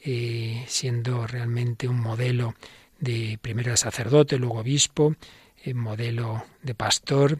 [0.03, 2.55] eh, siendo realmente un modelo
[2.99, 5.15] de primero sacerdote, luego obispo,
[5.63, 7.39] eh, modelo de pastor,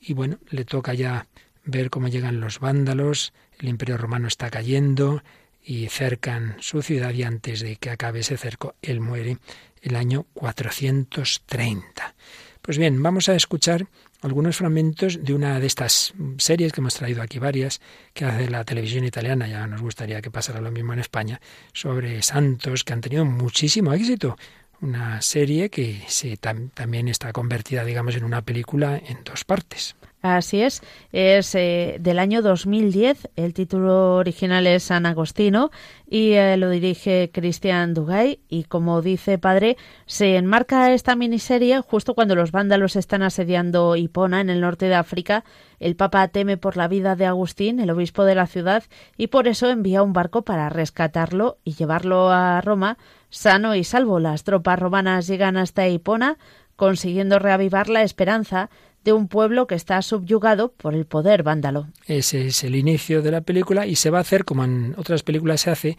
[0.00, 1.26] y bueno, le toca ya
[1.64, 5.22] ver cómo llegan los vándalos, el imperio romano está cayendo
[5.62, 9.38] y cercan su ciudad y antes de que acabe ese cerco, él muere
[9.82, 12.14] el año 430.
[12.62, 13.88] Pues bien, vamos a escuchar
[14.22, 17.80] algunos fragmentos de una de estas series que hemos traído aquí varias,
[18.12, 21.40] que hace la televisión italiana, ya nos gustaría que pasara lo mismo en España,
[21.72, 24.36] sobre santos que han tenido muchísimo éxito.
[24.80, 29.96] Una serie que se, tam, también está convertida, digamos, en una película en dos partes.
[30.34, 35.70] Así es, es eh, del año 2010, el título original es San Agostino
[36.10, 42.14] y eh, lo dirige Cristian Dugay y como dice padre, se enmarca esta miniserie justo
[42.14, 45.44] cuando los vándalos están asediando Hipona en el norte de África.
[45.78, 48.82] El Papa teme por la vida de Agustín, el obispo de la ciudad,
[49.16, 52.98] y por eso envía un barco para rescatarlo y llevarlo a Roma
[53.30, 54.18] sano y salvo.
[54.18, 56.38] Las tropas romanas llegan hasta Hipona,
[56.76, 58.70] consiguiendo reavivar la esperanza
[59.06, 61.86] de un pueblo que está subyugado por el poder vándalo.
[62.06, 65.22] Ese es el inicio de la película y se va a hacer, como en otras
[65.22, 65.96] películas se hace,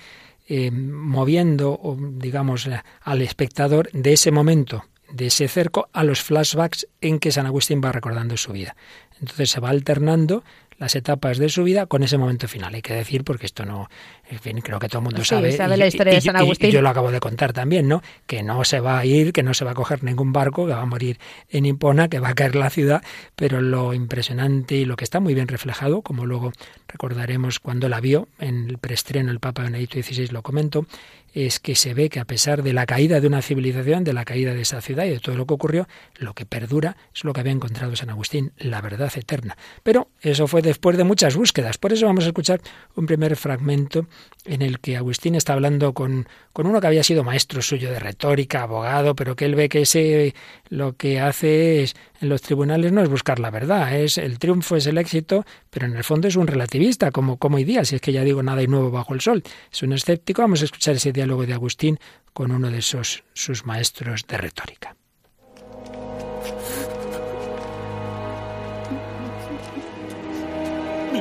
[0.50, 2.70] eh, moviendo, digamos,
[3.02, 7.82] al espectador de ese momento, de ese cerco, a los flashbacks en que San Agustín
[7.82, 8.76] va recordando su vida.
[9.22, 10.43] Entonces se va alternando
[10.77, 12.73] las etapas de su vida con ese momento final.
[12.73, 13.89] Hay que decir, porque esto no,
[14.29, 15.51] en fin, creo que todo el mundo sabe.
[15.51, 16.69] sabe la historia de San Agustín.
[16.69, 18.01] Y, yo lo acabo de contar también, ¿no?
[18.25, 20.73] Que no se va a ir, que no se va a coger ningún barco, que
[20.73, 23.03] va a morir en Impona, que va a caer la ciudad,
[23.35, 26.51] pero lo impresionante y lo que está muy bien reflejado, como luego
[26.88, 30.86] recordaremos cuando la vio en el preestreno el Papa Benedicto XVI lo comentó,
[31.34, 34.26] es que se ve que a pesar de la caída de una civilización, de la
[34.26, 37.34] caída de esa ciudad y de todo lo que ocurrió, lo que perdura es lo
[37.34, 39.56] que había encontrado San Agustín, la verdad eterna.
[39.84, 41.78] Pero eso fue después de muchas búsquedas.
[41.78, 42.62] Por eso vamos a escuchar
[42.95, 44.08] un primer fragmento
[44.45, 48.00] en el que Agustín está hablando con, con uno que había sido maestro suyo de
[48.00, 50.34] retórica, abogado, pero que él ve que ese
[50.69, 54.75] lo que hace es en los tribunales no es buscar la verdad, es el triunfo
[54.75, 57.95] es el éxito, pero en el fondo es un relativista, como, como hoy día, si
[57.95, 59.43] es que ya digo nada hay nuevo bajo el sol.
[59.71, 61.99] Es un escéptico, vamos a escuchar ese diálogo de Agustín
[62.34, 64.95] con uno de esos sus maestros de retórica.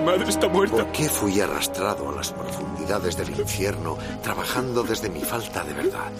[0.06, 0.76] Madre está muerta.
[0.76, 6.12] ¿Por qué fui arrastrado a las profundidades del infierno trabajando desde mi falta de verdad?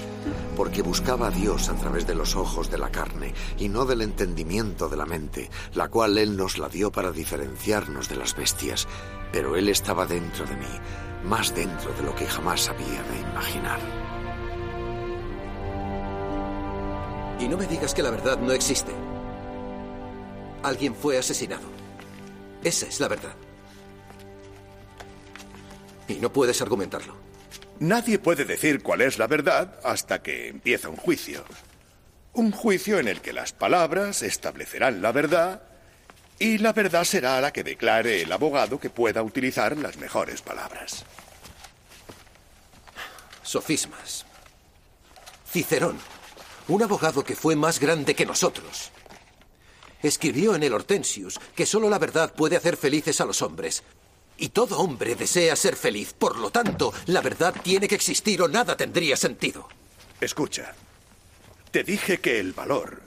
[0.57, 4.03] Porque buscaba a Dios a través de los ojos de la carne y no del
[4.03, 8.89] entendimiento de la mente, la cual Él nos la dio para diferenciarnos de las bestias.
[9.31, 10.81] Pero Él estaba dentro de mí,
[11.25, 13.79] más dentro de lo que jamás había de imaginar.
[17.39, 18.91] Y no me digas que la verdad no existe.
[20.65, 21.69] Alguien fue asesinado.
[22.65, 23.46] Esa es la verdad.
[26.09, 27.15] Y no puedes argumentarlo.
[27.79, 31.45] Nadie puede decir cuál es la verdad hasta que empieza un juicio.
[32.33, 35.63] Un juicio en el que las palabras establecerán la verdad
[36.39, 41.05] y la verdad será la que declare el abogado que pueda utilizar las mejores palabras.
[43.43, 44.27] Sofismas.
[45.51, 45.99] Cicerón,
[46.69, 48.91] un abogado que fue más grande que nosotros,
[50.03, 53.83] escribió en el Hortensius que solo la verdad puede hacer felices a los hombres,
[54.39, 56.13] y todo hombre desea ser feliz.
[56.13, 59.69] Por lo tanto, la verdad tiene que existir o nada tendría sentido.
[60.21, 60.75] Escucha,
[61.71, 63.03] te dije que el valor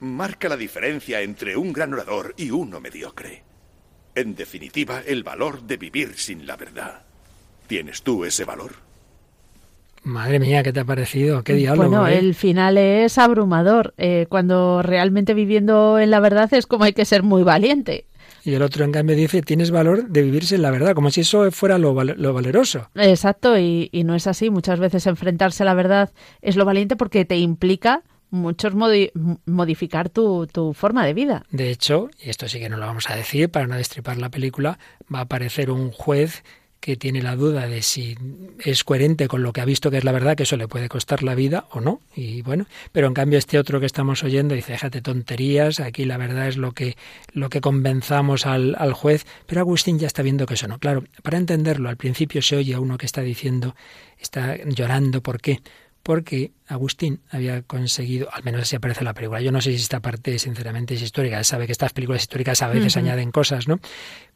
[0.00, 3.42] marca la diferencia entre un gran orador y uno mediocre.
[4.14, 7.02] En definitiva, el valor de vivir sin la verdad.
[7.66, 8.72] ¿Tienes tú ese valor?
[10.02, 11.44] Madre mía, ¿qué te ha parecido?
[11.44, 11.88] ¿Qué diálogo?
[11.88, 12.18] Bueno, eh?
[12.18, 13.94] el final es abrumador.
[13.98, 18.06] Eh, cuando realmente viviendo en la verdad es como hay que ser muy valiente.
[18.44, 21.22] Y el otro, en cambio, dice, tienes valor de vivirse en la verdad, como si
[21.22, 22.90] eso fuera lo, lo valeroso.
[22.94, 24.50] Exacto, y, y, no es así.
[24.50, 29.10] Muchas veces enfrentarse a la verdad es lo valiente porque te implica muchos modi
[29.44, 31.44] modificar tu, tu, forma de vida.
[31.50, 34.30] De hecho, y esto sí que no lo vamos a decir para no destripar la
[34.30, 34.78] película,
[35.12, 36.42] va a aparecer un juez
[36.80, 38.16] que tiene la duda de si
[38.64, 40.88] es coherente con lo que ha visto que es la verdad, que eso le puede
[40.88, 42.00] costar la vida o no.
[42.16, 46.16] Y bueno, pero en cambio este otro que estamos oyendo dice, déjate tonterías, aquí la
[46.16, 46.96] verdad es lo que,
[47.32, 50.78] lo que convenzamos al, al juez, pero Agustín ya está viendo que eso no.
[50.78, 53.76] Claro, para entenderlo, al principio se oye a uno que está diciendo,
[54.18, 55.60] está llorando, ¿por qué?
[56.02, 59.76] porque Agustín había conseguido, al menos así aparece en la película, yo no sé si
[59.76, 63.02] esta parte sinceramente es histórica, sabe que estas películas históricas a veces uh -huh.
[63.02, 63.80] añaden cosas, ¿no?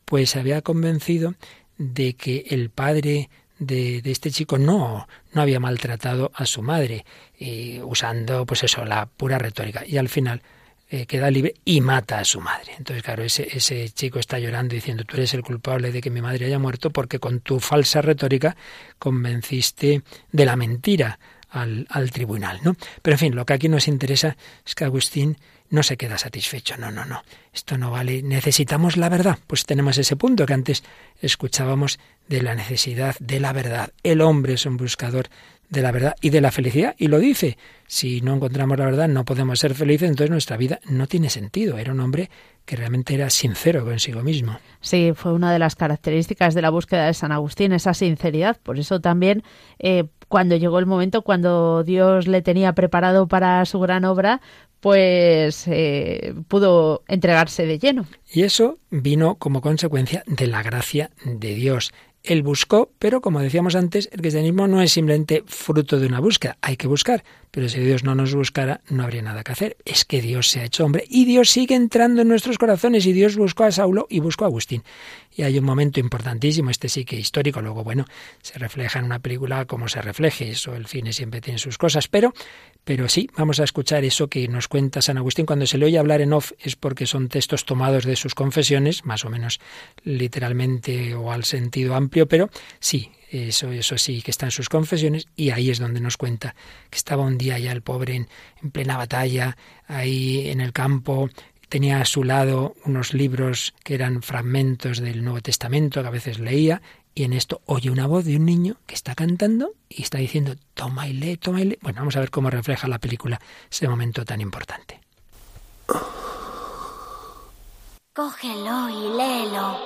[0.04, 1.34] Pues se había convencido
[1.78, 7.04] de que el padre de, de, este chico no, no había maltratado a su madre,
[7.38, 9.84] y usando pues eso, la pura retórica.
[9.86, 10.42] Y al final
[10.90, 12.72] eh, queda libre y mata a su madre.
[12.78, 16.20] Entonces, claro, ese, ese chico está llorando diciendo, tú eres el culpable de que mi
[16.20, 18.54] madre haya muerto porque con tu falsa retórica
[18.98, 21.18] convenciste de la mentira
[21.48, 22.76] al, al tribunal, ¿no?
[23.02, 25.38] Pero en fin, lo que aquí nos interesa es que Agustín
[25.70, 26.76] no se queda satisfecho.
[26.76, 27.22] No, no, no.
[27.52, 28.22] Esto no vale.
[28.22, 29.38] Necesitamos la verdad.
[29.46, 30.84] Pues tenemos ese punto que antes
[31.20, 31.98] escuchábamos
[32.28, 33.90] de la necesidad de la verdad.
[34.02, 35.28] El hombre es un buscador
[35.68, 36.94] de la verdad y de la felicidad.
[36.98, 37.56] Y lo dice.
[37.86, 41.76] Si no encontramos la verdad, no podemos ser felices, entonces nuestra vida no tiene sentido.
[41.76, 42.30] Era un hombre
[42.64, 44.58] que realmente era sincero consigo mismo.
[44.80, 48.58] Sí, fue una de las características de la búsqueda de San Agustín, esa sinceridad.
[48.62, 49.42] Por eso también,
[49.78, 54.40] eh, cuando llegó el momento, cuando Dios le tenía preparado para su gran obra,
[54.84, 58.06] pues eh, pudo entregarse de lleno.
[58.30, 61.94] Y eso vino como consecuencia de la gracia de Dios.
[62.22, 66.58] Él buscó, pero como decíamos antes, el cristianismo no es simplemente fruto de una búsqueda,
[66.60, 69.76] hay que buscar, pero si Dios no nos buscara, no habría nada que hacer.
[69.86, 73.12] Es que Dios se ha hecho hombre y Dios sigue entrando en nuestros corazones y
[73.12, 74.82] Dios buscó a Saulo y buscó a Agustín.
[75.34, 78.06] Y hay un momento importantísimo, este sí que histórico, luego bueno,
[78.42, 82.08] se refleja en una película como se refleje, eso el cine siempre tiene sus cosas,
[82.08, 82.32] pero
[82.84, 85.46] pero sí, vamos a escuchar eso que nos cuenta San Agustín.
[85.46, 89.04] Cuando se le oye hablar en off es porque son textos tomados de sus confesiones,
[89.04, 89.60] más o menos
[90.04, 95.26] literalmente o al sentido amplio, pero sí, eso, eso sí, que está en sus confesiones,
[95.34, 96.54] y ahí es donde nos cuenta
[96.90, 98.28] que estaba un día ya el pobre en,
[98.62, 99.56] en plena batalla,
[99.88, 101.30] ahí en el campo,
[101.74, 106.38] tenía a su lado unos libros que eran fragmentos del Nuevo Testamento que a veces
[106.38, 106.82] leía
[107.16, 110.54] y en esto oye una voz de un niño que está cantando y está diciendo,
[110.74, 111.78] toma y lee, toma y lee.
[111.82, 115.00] Bueno, vamos a ver cómo refleja la película ese momento tan importante.
[118.12, 119.80] Cógelo y léelo.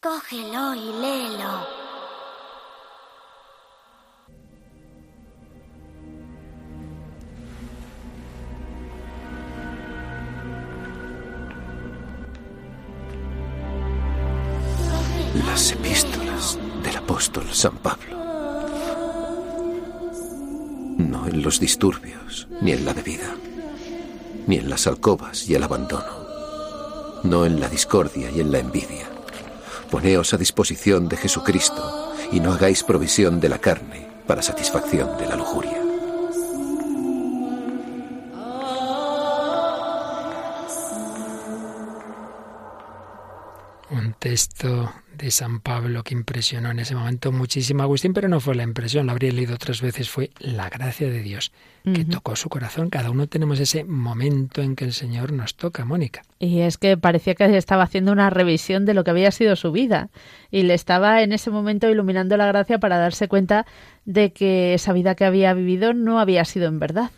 [0.00, 1.73] Cógelo y léelo.
[17.52, 18.18] San Pablo.
[20.98, 23.34] No en los disturbios, ni en la bebida,
[24.46, 27.22] ni en las alcobas y el abandono.
[27.22, 29.08] No en la discordia y en la envidia.
[29.90, 35.26] Poneos a disposición de Jesucristo y no hagáis provisión de la carne para satisfacción de
[35.26, 35.80] la lujuria.
[43.90, 44.92] Un texto
[45.24, 48.62] de San Pablo que impresionó en ese momento muchísimo a Agustín, pero no fue la
[48.62, 51.50] impresión, lo habría leído otras veces, fue la gracia de Dios
[51.82, 52.88] que tocó su corazón.
[52.90, 56.22] Cada uno tenemos ese momento en que el Señor nos toca, Mónica.
[56.38, 59.72] Y es que parecía que estaba haciendo una revisión de lo que había sido su
[59.72, 60.10] vida
[60.50, 63.66] y le estaba en ese momento iluminando la gracia para darse cuenta
[64.04, 67.10] de que esa vida que había vivido no había sido en verdad.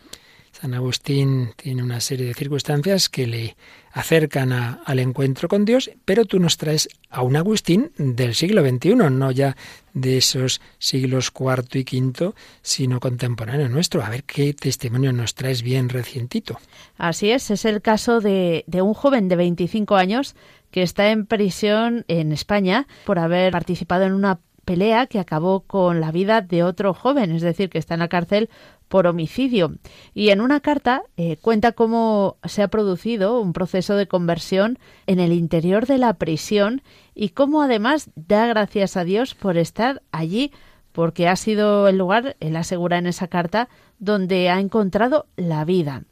[0.59, 3.55] San Agustín tiene una serie de circunstancias que le
[3.97, 8.61] acercan a- al encuentro con Dios, pero tú nos traes a un Agustín del siglo
[8.61, 9.55] XXI, no ya
[9.93, 14.03] de esos siglos cuarto y quinto, sino contemporáneo nuestro.
[14.03, 16.59] A ver qué testimonio nos traes bien recientito.
[16.97, 20.35] Así es, es el caso de, de un joven de 25 años
[20.69, 26.01] que está en prisión en España por haber participado en una pelea que acabó con
[26.01, 28.49] la vida de otro joven, es decir, que está en la cárcel
[28.89, 29.77] por homicidio.
[30.13, 35.21] Y en una carta eh, cuenta cómo se ha producido un proceso de conversión en
[35.21, 36.81] el interior de la prisión
[37.15, 40.51] y cómo además da gracias a Dios por estar allí,
[40.91, 46.03] porque ha sido el lugar, él asegura en esa carta, donde ha encontrado la vida.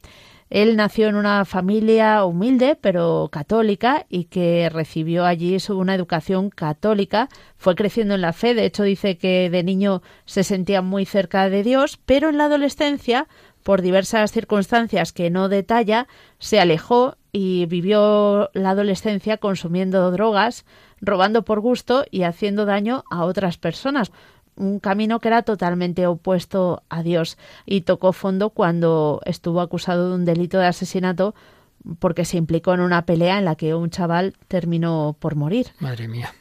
[0.49, 7.29] Él nació en una familia humilde pero católica y que recibió allí una educación católica,
[7.57, 11.49] fue creciendo en la fe, de hecho dice que de niño se sentía muy cerca
[11.49, 13.27] de Dios, pero en la adolescencia,
[13.63, 20.65] por diversas circunstancias que no detalla, se alejó y vivió la adolescencia consumiendo drogas,
[21.01, 24.11] robando por gusto y haciendo daño a otras personas
[24.55, 30.15] un camino que era totalmente opuesto a Dios y tocó fondo cuando estuvo acusado de
[30.15, 31.35] un delito de asesinato
[31.99, 35.67] porque se implicó en una pelea en la que un chaval terminó por morir.
[35.79, 36.33] Madre mía.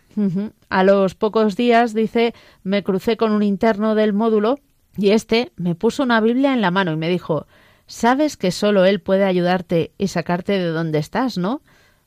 [0.68, 4.60] A los pocos días, dice, me crucé con un interno del módulo
[4.96, 7.46] y este me puso una Biblia en la mano y me dijo,
[7.86, 11.62] sabes que solo él puede ayudarte y sacarte de donde estás, ¿no?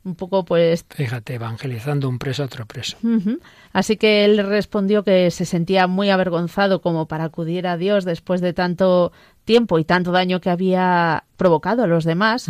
[0.07, 2.97] Un poco pues Fíjate, evangelizando un preso a otro preso.
[3.73, 8.39] Así que él respondió que se sentía muy avergonzado como para acudir a Dios después
[8.39, 9.11] de tanto
[9.43, 12.49] tiempo y tanto daño que había provocado a los demás.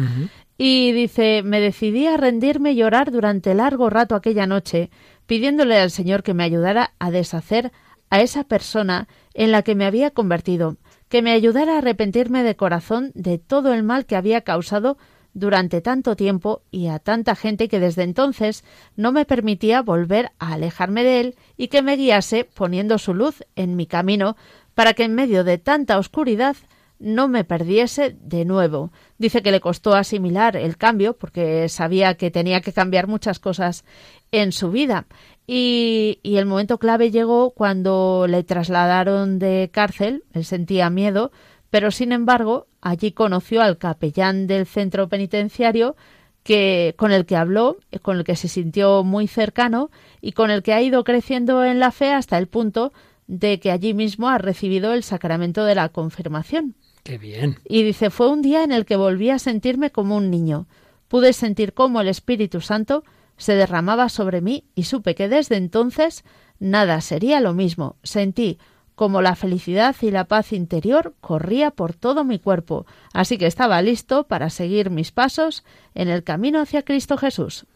[0.55, 4.91] Y dice, me decidí a rendirme y orar durante largo rato aquella noche,
[5.25, 7.71] pidiéndole al Señor que me ayudara a deshacer
[8.11, 10.77] a esa persona en la que me había convertido,
[11.09, 14.99] que me ayudara a arrepentirme de corazón de todo el mal que había causado
[15.37, 18.63] durante tanto tiempo y a tanta gente que desde entonces
[18.95, 23.43] no me permitía volver a alejarme de él y que me guiase poniendo su luz
[23.55, 24.35] en mi camino
[24.73, 26.57] para que en medio de tanta oscuridad
[26.99, 28.91] no me perdiese de nuevo.
[29.19, 33.85] Dice que le costó asimilar el cambio porque sabía que tenía que cambiar muchas cosas
[34.31, 35.05] en su vida.
[35.45, 41.31] Y, el momento clave llegó cuando le trasladaron de cárcel, él sentía miedo,
[41.69, 45.95] pero sin embargo allí conoció al capellán del centro penitenciario
[46.43, 49.91] que con el que habló, con el que se sintió muy cercano
[50.21, 52.93] y con el que ha ido creciendo en la fe hasta el punto
[53.27, 56.75] de que allí mismo ha recibido el sacramento de la confirmación.
[57.03, 57.57] Qué bien.
[57.65, 60.67] Y dice, fue un día en el que volví a sentirme como un niño.
[61.09, 63.03] Pude sentir cómo el Espíritu Santo
[63.37, 66.23] se derramaba sobre mí y supe que desde entonces
[66.59, 67.97] nada sería lo mismo.
[68.03, 68.57] Sentí
[68.97, 73.79] como la felicidad y la paz interior corría por todo mi cuerpo, así que estaba
[73.83, 77.67] listo para seguir mis pasos en el camino hacia Cristo Jesús.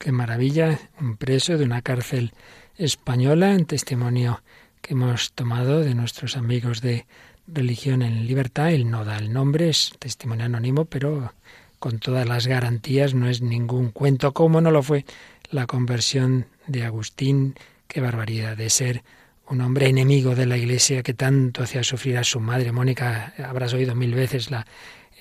[0.00, 2.32] Qué maravilla, un preso de una cárcel
[2.76, 4.42] española, en testimonio
[4.82, 7.06] que hemos tomado de nuestros amigos de
[7.46, 8.72] Religión en Libertad.
[8.72, 11.34] Él no da el nombre, es testimonio anónimo, pero
[11.78, 15.04] con todas las garantías, no es ningún cuento, como no lo fue
[15.50, 17.54] la conversión de Agustín,
[17.86, 19.04] qué barbaridad de ser
[19.48, 22.72] un hombre enemigo de la Iglesia que tanto hacía sufrir a su madre.
[22.72, 24.66] Mónica, habrás oído mil veces la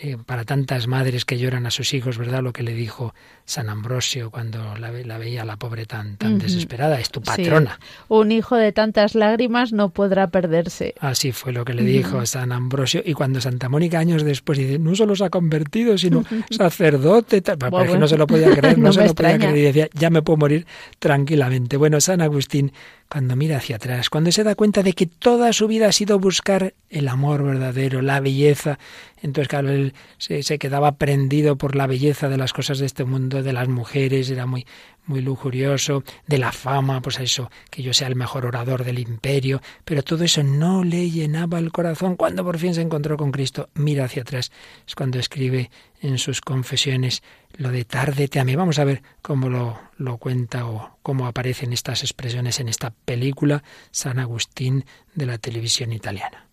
[0.01, 2.41] eh, para tantas madres que lloran a sus hijos, ¿verdad?
[2.41, 3.13] Lo que le dijo
[3.45, 7.79] San Ambrosio cuando la, la veía la pobre tan, tan desesperada, es tu patrona.
[8.07, 10.95] Un hijo de tantas lágrimas no podrá perderse.
[10.99, 13.03] Así fue lo que le dijo San Ambrosio.
[13.05, 17.57] Y cuando Santa Mónica años después dice, no solo se ha convertido, sino sacerdote, tal,
[17.69, 19.57] bueno, no se lo podía creer, no, se lo podía creer.
[19.57, 20.65] Y decía, ya me puedo morir
[20.97, 21.77] tranquilamente.
[21.77, 22.73] Bueno, San Agustín
[23.13, 26.17] cuando mira hacia atrás, cuando se da cuenta de que toda su vida ha sido
[26.17, 28.79] buscar el amor verdadero, la belleza,
[29.21, 33.03] entonces claro, él se, se, quedaba prendido por la belleza de las cosas de este
[33.03, 34.65] mundo, de las mujeres, era muy,
[35.05, 39.61] muy lujurioso, de la fama, pues eso, que yo sea el mejor orador del imperio,
[39.83, 42.15] pero todo eso no le llenaba el corazón.
[42.15, 44.51] Cuando por fin se encontró con Cristo, mira hacia atrás,
[44.87, 45.69] es cuando escribe
[46.01, 47.23] en sus confesiones
[47.55, 48.55] lo de tarde te amé.
[48.55, 53.63] Vamos a ver cómo lo, lo cuenta o cómo aparecen estas expresiones en esta película
[53.91, 56.47] San Agustín de la televisión italiana.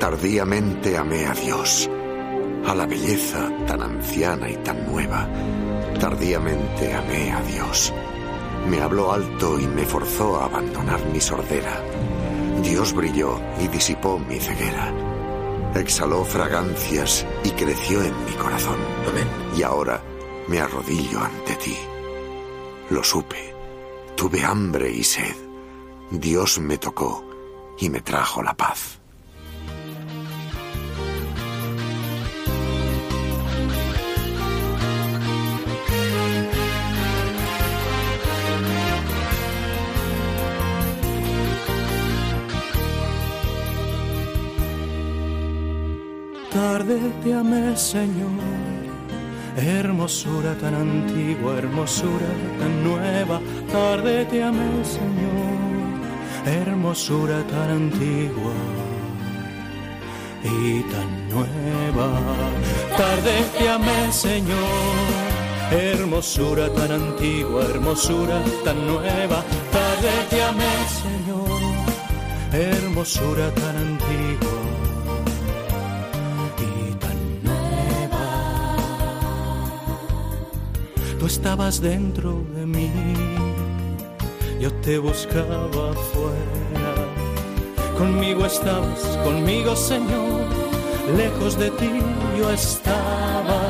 [0.00, 1.90] Tardíamente amé a Dios
[2.66, 5.28] a la belleza tan anciana y tan nueva.
[6.00, 7.92] Tardíamente amé a Dios.
[8.68, 11.82] Me habló alto y me forzó a abandonar mi sordera.
[12.62, 14.92] Dios brilló y disipó mi ceguera.
[15.74, 18.78] Exhaló fragancias y creció en mi corazón.
[19.56, 20.02] Y ahora
[20.48, 21.76] me arrodillo ante ti.
[22.90, 23.54] Lo supe.
[24.16, 25.36] Tuve hambre y sed.
[26.10, 27.24] Dios me tocó
[27.78, 28.97] y me trajo la paz.
[46.58, 48.42] Tarde te amé, Señor.
[49.56, 52.30] Hermosura tan antigua, hermosura
[52.60, 53.36] tan nueva,
[53.76, 55.58] tarde te amé, Señor.
[56.60, 58.56] Hermosura tan antigua
[60.56, 62.08] y tan nueva,
[63.02, 65.06] tarde te amé, Señor.
[65.70, 69.38] Hermosura tan antigua, hermosura tan nueva,
[69.76, 71.60] tarde te amé, Señor.
[72.52, 74.57] Hermosura tan antigua
[81.28, 82.90] estabas dentro de mí,
[84.58, 86.94] yo te buscaba afuera.
[87.98, 90.40] Conmigo estabas, conmigo Señor,
[91.18, 91.90] lejos de ti
[92.38, 93.60] yo estaba,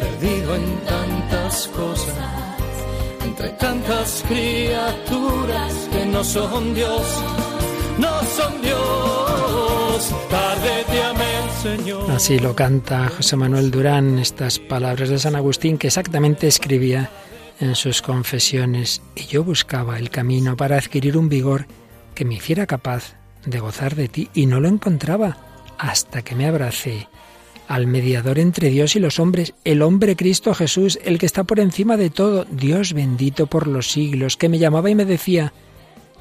[0.00, 2.30] perdido en tantas cosas,
[3.26, 7.06] entre tantas criaturas que no son Dios,
[7.98, 9.85] no son Dios.
[12.10, 17.10] Así lo canta José Manuel Durán, estas palabras de San Agustín que exactamente escribía
[17.60, 19.02] en sus confesiones.
[19.14, 21.66] Y yo buscaba el camino para adquirir un vigor
[22.14, 25.38] que me hiciera capaz de gozar de ti y no lo encontraba
[25.78, 27.08] hasta que me abracé
[27.68, 31.58] al mediador entre Dios y los hombres, el hombre Cristo Jesús, el que está por
[31.58, 35.52] encima de todo, Dios bendito por los siglos, que me llamaba y me decía,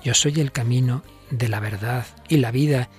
[0.04, 2.90] yo soy el camino de la verdad y la vida,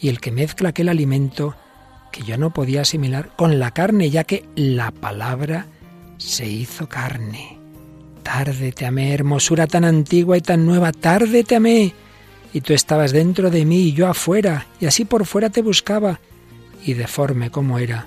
[0.00, 1.54] y el que mezcla aquel alimento
[2.12, 5.66] que yo no podía asimilar con la carne, ya que la palabra
[6.16, 7.58] se hizo carne.
[8.22, 11.94] Tarde te amé, hermosura tan antigua y tan nueva, tarde te amé.
[12.52, 16.20] Y tú estabas dentro de mí y yo afuera, y así por fuera te buscaba,
[16.84, 18.06] y deforme como era,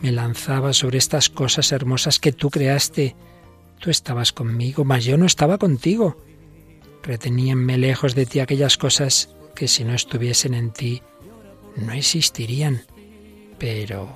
[0.00, 3.16] me lanzaba sobre estas cosas hermosas que tú creaste.
[3.78, 6.16] Tú estabas conmigo, mas yo no estaba contigo.
[7.02, 11.02] Reteníanme lejos de ti aquellas cosas que si no estuviesen en ti,
[11.76, 12.82] no existirían.
[13.58, 14.08] Pero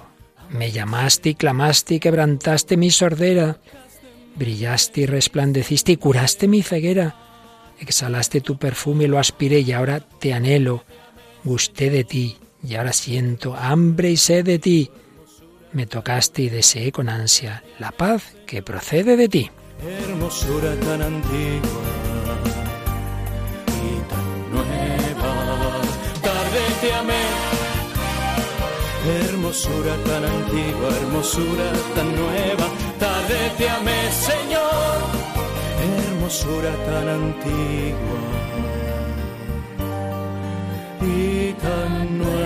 [0.50, 3.58] me llamaste y clamaste y quebrantaste mi sordera,
[4.36, 7.16] brillaste y resplandeciste y curaste mi ceguera,
[7.78, 10.84] exhalaste tu perfume y lo aspiré y ahora te anhelo,
[11.44, 14.90] gusté de ti y ahora siento hambre y sed de ti.
[15.72, 19.50] Me tocaste y deseé con ansia la paz que procede de ti.
[19.82, 22.05] hermosura tan antigua
[29.56, 32.66] hermosura tan antigua, hermosura tan nueva.
[32.98, 34.98] Tarde te amé, Señor,
[36.08, 38.20] hermosura tan antigua
[41.00, 42.45] y tan nueva.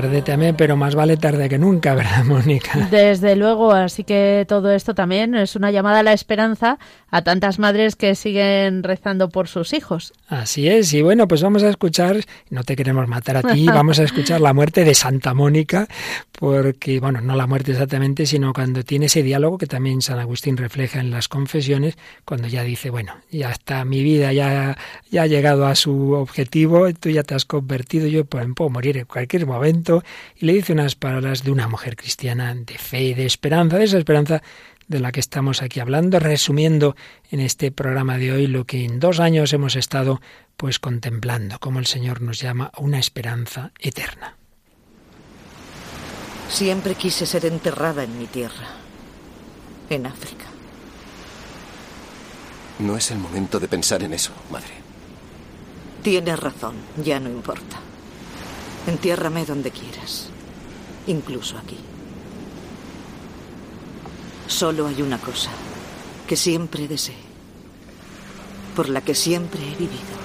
[0.00, 2.88] Tarde amé, pero más vale tarde que nunca, ¿verdad, Mónica?
[2.90, 6.78] Desde luego, así que todo esto también es una llamada a la esperanza
[7.10, 10.14] a tantas madres que siguen rezando por sus hijos.
[10.28, 12.16] Así es, y bueno, pues vamos a escuchar,
[12.48, 15.86] no te queremos matar a ti, vamos a escuchar la muerte de Santa Mónica,
[16.32, 20.56] porque, bueno, no la muerte exactamente, sino cuando tiene ese diálogo que también San Agustín
[20.56, 24.78] refleja en las confesiones, cuando ya dice, bueno, ya está, mi vida ya,
[25.10, 28.96] ya ha llegado a su objetivo, tú ya te has convertido, yo pues, puedo morir
[28.96, 29.89] en cualquier momento,
[30.36, 33.84] y le dice unas palabras de una mujer cristiana de fe y de esperanza, de
[33.84, 34.42] esa esperanza
[34.86, 36.96] de la que estamos aquí hablando, resumiendo
[37.30, 40.20] en este programa de hoy lo que en dos años hemos estado
[40.56, 44.36] pues contemplando, como el Señor nos llama a una esperanza eterna.
[46.48, 48.66] Siempre quise ser enterrada en mi tierra,
[49.88, 50.46] en África.
[52.80, 54.74] No es el momento de pensar en eso, madre.
[56.02, 56.74] Tienes razón,
[57.04, 57.78] ya no importa.
[58.86, 60.28] Entiérrame donde quieras,
[61.06, 61.76] incluso aquí.
[64.46, 65.50] Solo hay una cosa
[66.26, 67.14] que siempre deseé,
[68.74, 70.20] por la que siempre he vivido.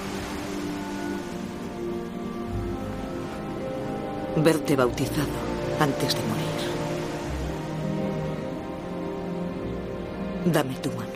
[4.36, 5.36] Verte bautizado
[5.78, 6.46] antes de morir.
[10.46, 11.15] Dame tu mano.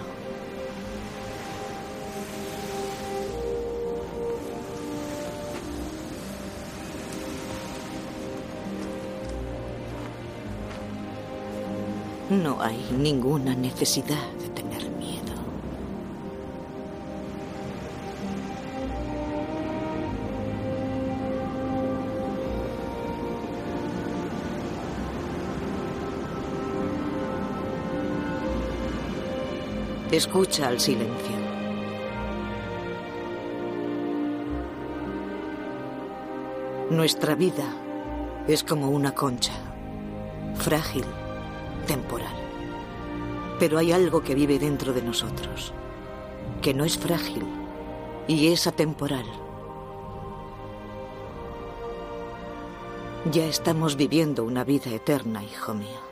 [12.31, 15.33] No hay ninguna necesidad de tener miedo.
[30.13, 31.11] Escucha al silencio.
[36.91, 37.65] Nuestra vida
[38.47, 39.55] es como una concha,
[40.55, 41.05] frágil
[41.87, 42.35] temporal.
[43.59, 45.73] Pero hay algo que vive dentro de nosotros,
[46.63, 47.45] que no es frágil
[48.27, 49.27] y es atemporal.
[53.31, 56.11] Ya estamos viviendo una vida eterna, hijo mío.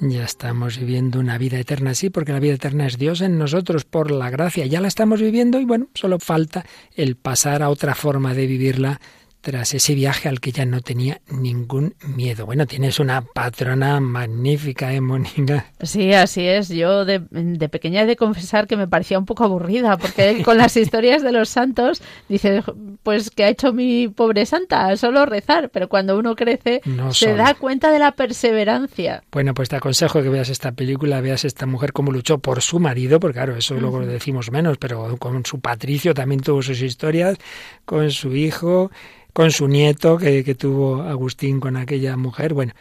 [0.00, 3.84] Ya estamos viviendo una vida eterna, sí, porque la vida eterna es Dios en nosotros
[3.84, 4.66] por la gracia.
[4.66, 9.00] Ya la estamos viviendo y bueno, solo falta el pasar a otra forma de vivirla
[9.46, 12.46] tras ese viaje al que ya no tenía ningún miedo.
[12.46, 15.66] Bueno, tienes una patrona magnífica, ¿eh, Mónica?
[15.80, 16.68] Sí, así es.
[16.68, 20.58] Yo de, de, pequeña he de confesar que me parecía un poco aburrida, porque con
[20.58, 22.64] las historias de los santos dices,
[23.04, 24.96] pues, ¿qué ha hecho mi pobre santa?
[24.96, 25.70] Solo rezar.
[25.70, 27.36] Pero cuando uno crece, No se solo.
[27.36, 29.22] da cuenta de la perseverancia.
[29.30, 32.80] Bueno, pues te aconsejo que veas esta película, veas esta mujer cómo luchó por su
[32.80, 36.82] marido, porque claro, eso luego lo decimos menos, pero con su Patricio también tuvo sus
[36.82, 37.38] historias,
[37.84, 38.90] con su hijo,
[39.36, 42.54] con su nieto que, tuvo Agustín con aquella mujer.
[42.54, 42.72] Bueno,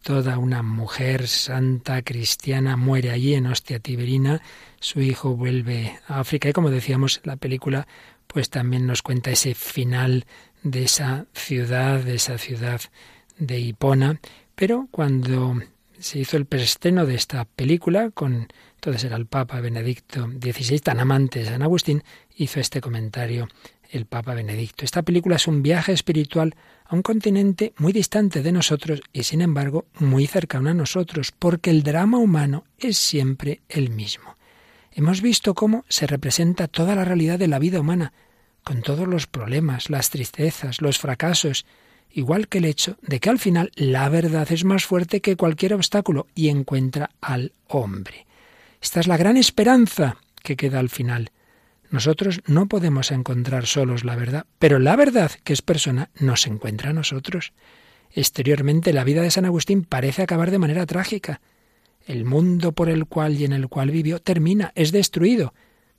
[0.00, 4.40] toda una mujer santa cristiana muere allí en Ostia Tiberina,
[4.78, 7.88] su hijo vuelve a África y como decíamos, la película
[8.28, 10.24] pues también nos cuenta ese final
[10.62, 12.80] de esa ciudad, de esa ciudad
[13.36, 14.20] de Hipona,
[14.54, 15.60] pero cuando
[15.98, 18.46] se hizo el preestreno de esta película con
[18.76, 22.04] entonces era el Papa Benedicto XVI, tan amante de San Agustín,
[22.36, 23.48] hizo este comentario
[23.94, 24.84] el Papa Benedicto.
[24.84, 29.40] Esta película es un viaje espiritual a un continente muy distante de nosotros y sin
[29.40, 34.36] embargo muy cercano a nosotros, porque el drama humano es siempre el mismo.
[34.92, 38.12] Hemos visto cómo se representa toda la realidad de la vida humana,
[38.62, 41.64] con todos los problemas, las tristezas, los fracasos,
[42.10, 45.74] igual que el hecho de que al final la verdad es más fuerte que cualquier
[45.74, 48.26] obstáculo y encuentra al hombre.
[48.80, 51.30] Esta es la gran esperanza que queda al final.
[51.94, 56.90] Nosotros no podemos encontrar solos la verdad, pero la verdad, que es persona, nos encuentra
[56.90, 57.52] a nosotros.
[58.10, 61.40] Exteriormente, la vida de San Agustín parece acabar de manera trágica.
[62.04, 65.54] El mundo por el cual y en el cual vivió termina, es destruido,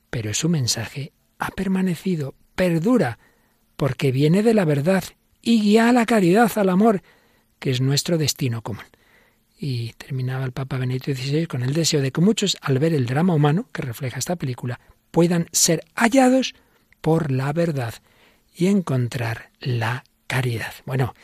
[0.09, 3.17] pero su mensaje ha permanecido, perdura,
[3.77, 5.05] porque viene de la verdad
[5.41, 7.03] y guía a la caridad, al amor,
[7.57, 8.83] que es nuestro destino común.
[9.57, 13.05] Y terminaba el Papa Benedicto XVI con el deseo de que muchos, al ver el
[13.05, 14.81] drama humano que refleja esta película,
[15.15, 16.55] puedan ser hallados
[16.99, 17.93] por la verdad
[18.53, 20.73] y encontrar la caridad.
[20.85, 21.15] Bueno,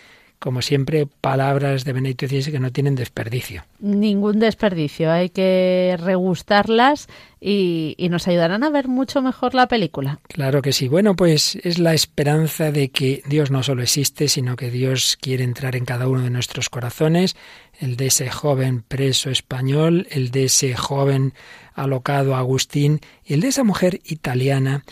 [0.41, 3.63] como siempre, palabras de Benedicto XVI que no tienen desperdicio.
[3.79, 7.07] Ningún desperdicio, hay que regustarlas
[7.39, 10.19] y, y, nos ayudarán a ver mucho mejor la película.
[10.27, 10.87] Claro que sí.
[10.87, 15.43] Bueno, pues es la esperanza de que Dios no solo existe, sino que Dios quiere
[15.43, 17.35] entrar en cada uno de nuestros corazones,
[17.79, 21.35] el de ese joven preso español, el de ese joven
[21.75, 24.83] alocado Agustín y el de esa mujer italiana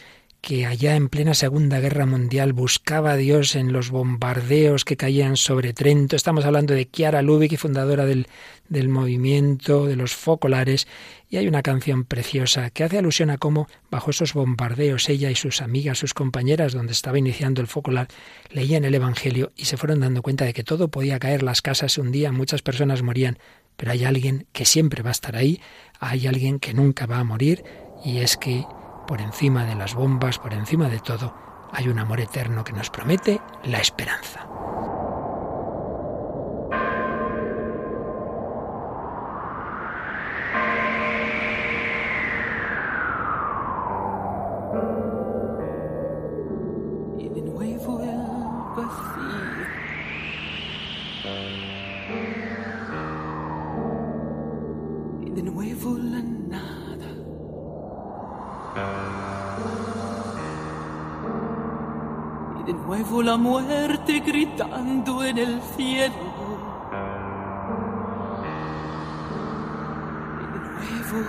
[0.41, 5.35] que allá en plena Segunda Guerra Mundial buscaba a Dios en los bombardeos que caían
[5.35, 6.15] sobre Trento.
[6.15, 8.27] Estamos hablando de Chiara Lubick, fundadora del,
[8.69, 10.87] del movimiento de los focolares,
[11.29, 15.35] y hay una canción preciosa que hace alusión a cómo bajo esos bombardeos ella y
[15.35, 18.07] sus amigas, sus compañeras, donde estaba iniciando el focolar,
[18.49, 21.91] leían el Evangelio y se fueron dando cuenta de que todo podía caer, las casas
[21.93, 23.37] se hundían, muchas personas morían,
[23.75, 25.61] pero hay alguien que siempre va a estar ahí,
[25.99, 27.63] hay alguien que nunca va a morir,
[28.05, 28.65] y es que
[29.09, 31.33] por encima de las bombas, por encima de todo,
[31.71, 34.45] hay un amor eterno que nos promete la esperanza.
[64.59, 66.13] Gritando en el cielo.
[70.41, 70.47] De
[71.11, 71.27] nuevo,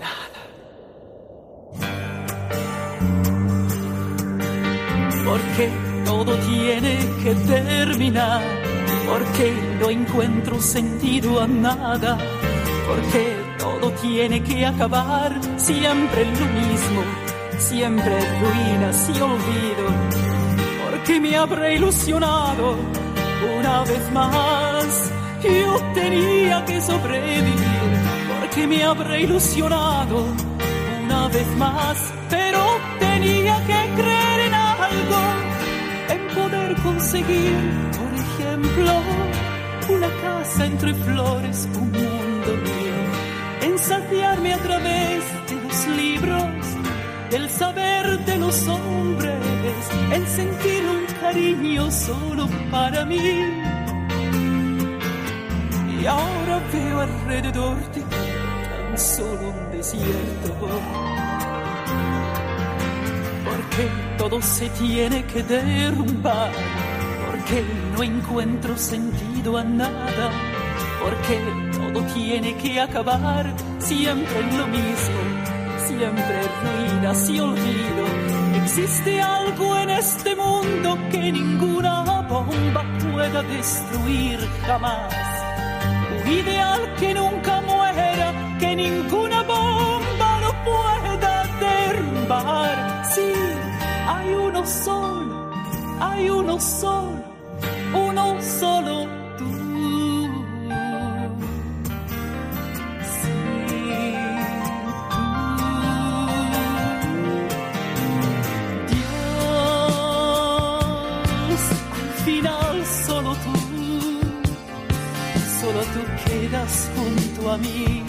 [0.00, 0.40] nada.
[5.24, 5.70] Porque
[6.04, 8.42] todo tiene que terminar.
[9.06, 12.18] Porque no encuentro sentido a nada.
[12.88, 17.29] Porque todo tiene que acabar siempre lo mismo
[17.60, 19.86] siempre ruinas y olvido,
[20.84, 22.76] porque me habré ilusionado
[23.58, 25.12] una vez más.
[25.42, 27.90] Yo tenía que sobrevivir,
[28.40, 30.26] porque me habré ilusionado
[31.04, 32.60] una vez más, pero
[32.98, 35.20] tenía que creer en algo,
[36.08, 37.56] en poder conseguir,
[37.98, 38.92] por ejemplo,
[39.96, 42.98] una casa entre flores, un mundo mío,
[43.62, 46.39] en saciarme a través de los libros
[47.32, 49.34] el saber de los hombres,
[50.12, 53.16] el sentir un cariño solo para mí.
[56.00, 60.56] Y ahora veo alrededor de tan solo un desierto.
[63.44, 66.52] Porque todo se tiene que derrumbar,
[67.30, 67.62] porque
[67.94, 70.30] no encuentro sentido a nada,
[71.00, 71.38] porque
[71.72, 75.39] todo tiene que acabar siempre en lo mismo
[75.90, 78.04] siempre ruinas y olvido.
[78.62, 82.82] Existe algo en este mundo que ninguna bomba
[83.12, 85.12] pueda destruir jamás.
[86.24, 88.28] Un ideal que nunca muera,
[88.60, 91.32] que ninguna bomba lo pueda
[91.66, 92.74] derrumbar.
[93.14, 93.32] Sí,
[94.12, 95.50] hay uno solo,
[96.00, 97.24] hay uno solo,
[98.06, 98.24] uno
[98.60, 98.79] solo
[116.50, 118.02] junto a mí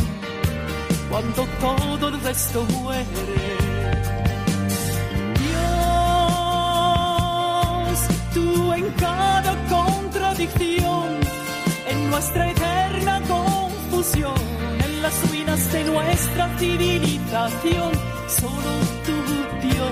[1.09, 3.05] cuando todo el resto muere.
[5.43, 5.59] Dios,
[8.33, 11.19] tú en cada contradicción,
[11.87, 14.41] en nuestra eterna confusión,
[14.85, 17.91] en las ruinas de nuestra civilización,
[18.39, 18.71] solo
[19.05, 19.17] tú,
[19.67, 19.91] Dios,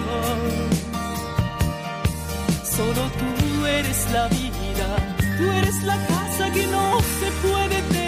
[2.64, 4.88] solo tú eres la vida,
[5.38, 7.99] tú eres la casa que no se puede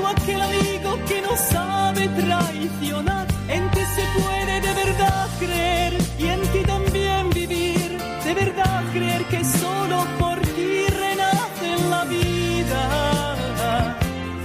[0.00, 3.26] aquel amigo que no sabe traicionar.
[3.48, 7.98] En ti se puede de verdad creer y en ti también vivir.
[8.24, 13.36] De verdad creer que solo por ti renace la vida.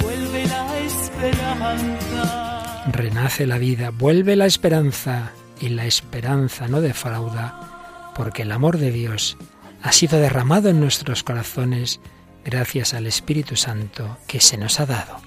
[0.01, 2.83] Vuelve la esperanza.
[2.91, 8.91] Renace la vida, vuelve la esperanza y la esperanza no defrauda, porque el amor de
[8.91, 9.37] Dios
[9.81, 11.99] ha sido derramado en nuestros corazones
[12.43, 15.26] gracias al Espíritu Santo que se nos ha dado.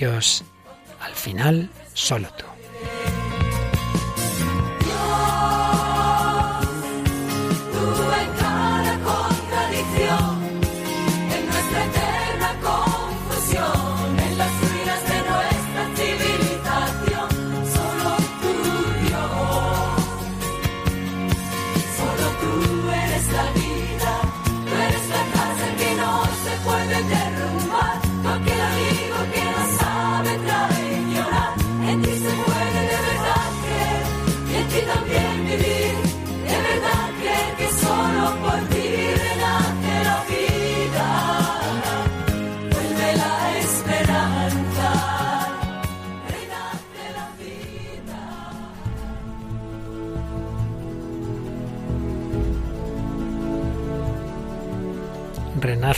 [0.00, 0.42] Dios,
[1.02, 2.49] al final, solo tú.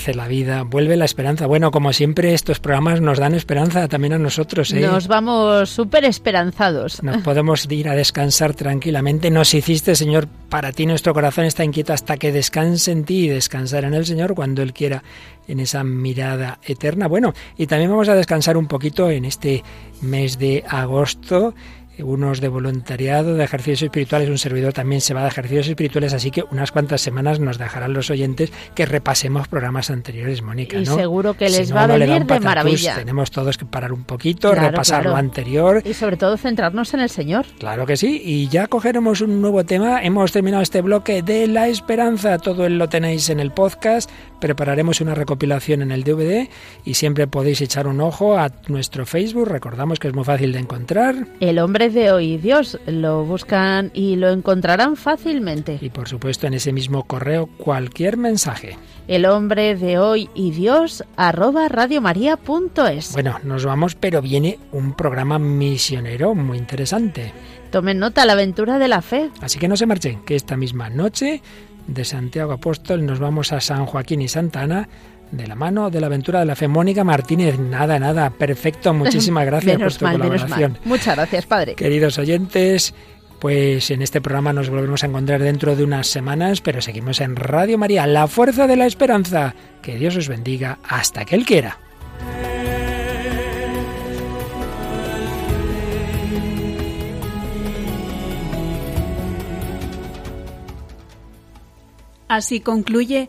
[0.02, 1.46] Renace la vida, vuelve la esperanza.
[1.46, 4.72] Bueno, como siempre, estos programas nos dan esperanza también a nosotros.
[4.72, 4.80] ¿eh?
[4.80, 7.02] Nos vamos súper esperanzados.
[7.02, 9.30] Nos podemos ir a descansar tranquilamente.
[9.30, 13.28] Nos hiciste, Señor, para ti nuestro corazón está inquieto hasta que descanse en ti y
[13.28, 15.02] descansar en el Señor cuando Él quiera
[15.46, 17.06] en esa mirada eterna.
[17.06, 19.62] Bueno, y también vamos a descansar un poquito en este
[20.00, 21.54] mes de agosto
[21.98, 26.30] unos de voluntariado, de ejercicios espirituales, un servidor también se va de ejercicios espirituales, así
[26.30, 30.78] que unas cuantas semanas nos dejarán los oyentes que repasemos programas anteriores, Mónica.
[30.78, 30.96] Y ¿no?
[30.96, 32.96] seguro que les va a venir de maravilla.
[32.96, 35.82] Tenemos todos que parar un poquito, repasar lo anterior.
[35.84, 37.46] Y sobre todo centrarnos en el Señor.
[37.58, 40.02] Claro que sí, y ya cogeremos un nuevo tema.
[40.02, 45.14] Hemos terminado este bloque de la esperanza, todo lo tenéis en el podcast, prepararemos una
[45.14, 46.48] recopilación en el DVD
[46.84, 50.58] y siempre podéis echar un ojo a nuestro Facebook, recordamos que es muy fácil de
[50.58, 51.26] encontrar.
[51.40, 52.78] El hombre de hoy Dios.
[52.86, 55.78] Lo buscan y lo encontrarán fácilmente.
[55.80, 58.78] Y por supuesto en ese mismo correo cualquier mensaje.
[59.08, 63.12] El hombre de hoy y Dios arroba radiomaria.es.
[63.12, 67.32] Bueno, nos vamos, pero viene un programa misionero muy interesante.
[67.70, 69.30] Tomen nota, la aventura de la fe.
[69.40, 71.42] Así que no se marchen, que esta misma noche
[71.86, 74.88] de Santiago Apóstol nos vamos a San Joaquín y Santa Ana
[75.32, 76.68] de la mano de la aventura de la fe.
[76.68, 80.78] Mónica Martínez, nada, nada, perfecto, muchísimas gracias por tu colaboración.
[80.84, 81.74] Muchas gracias, padre.
[81.74, 82.94] Queridos oyentes,
[83.40, 87.34] pues en este programa nos volvemos a encontrar dentro de unas semanas, pero seguimos en
[87.34, 89.54] Radio María, la fuerza de la esperanza.
[89.82, 91.78] Que Dios os bendiga hasta que Él quiera.
[102.28, 103.28] Así concluye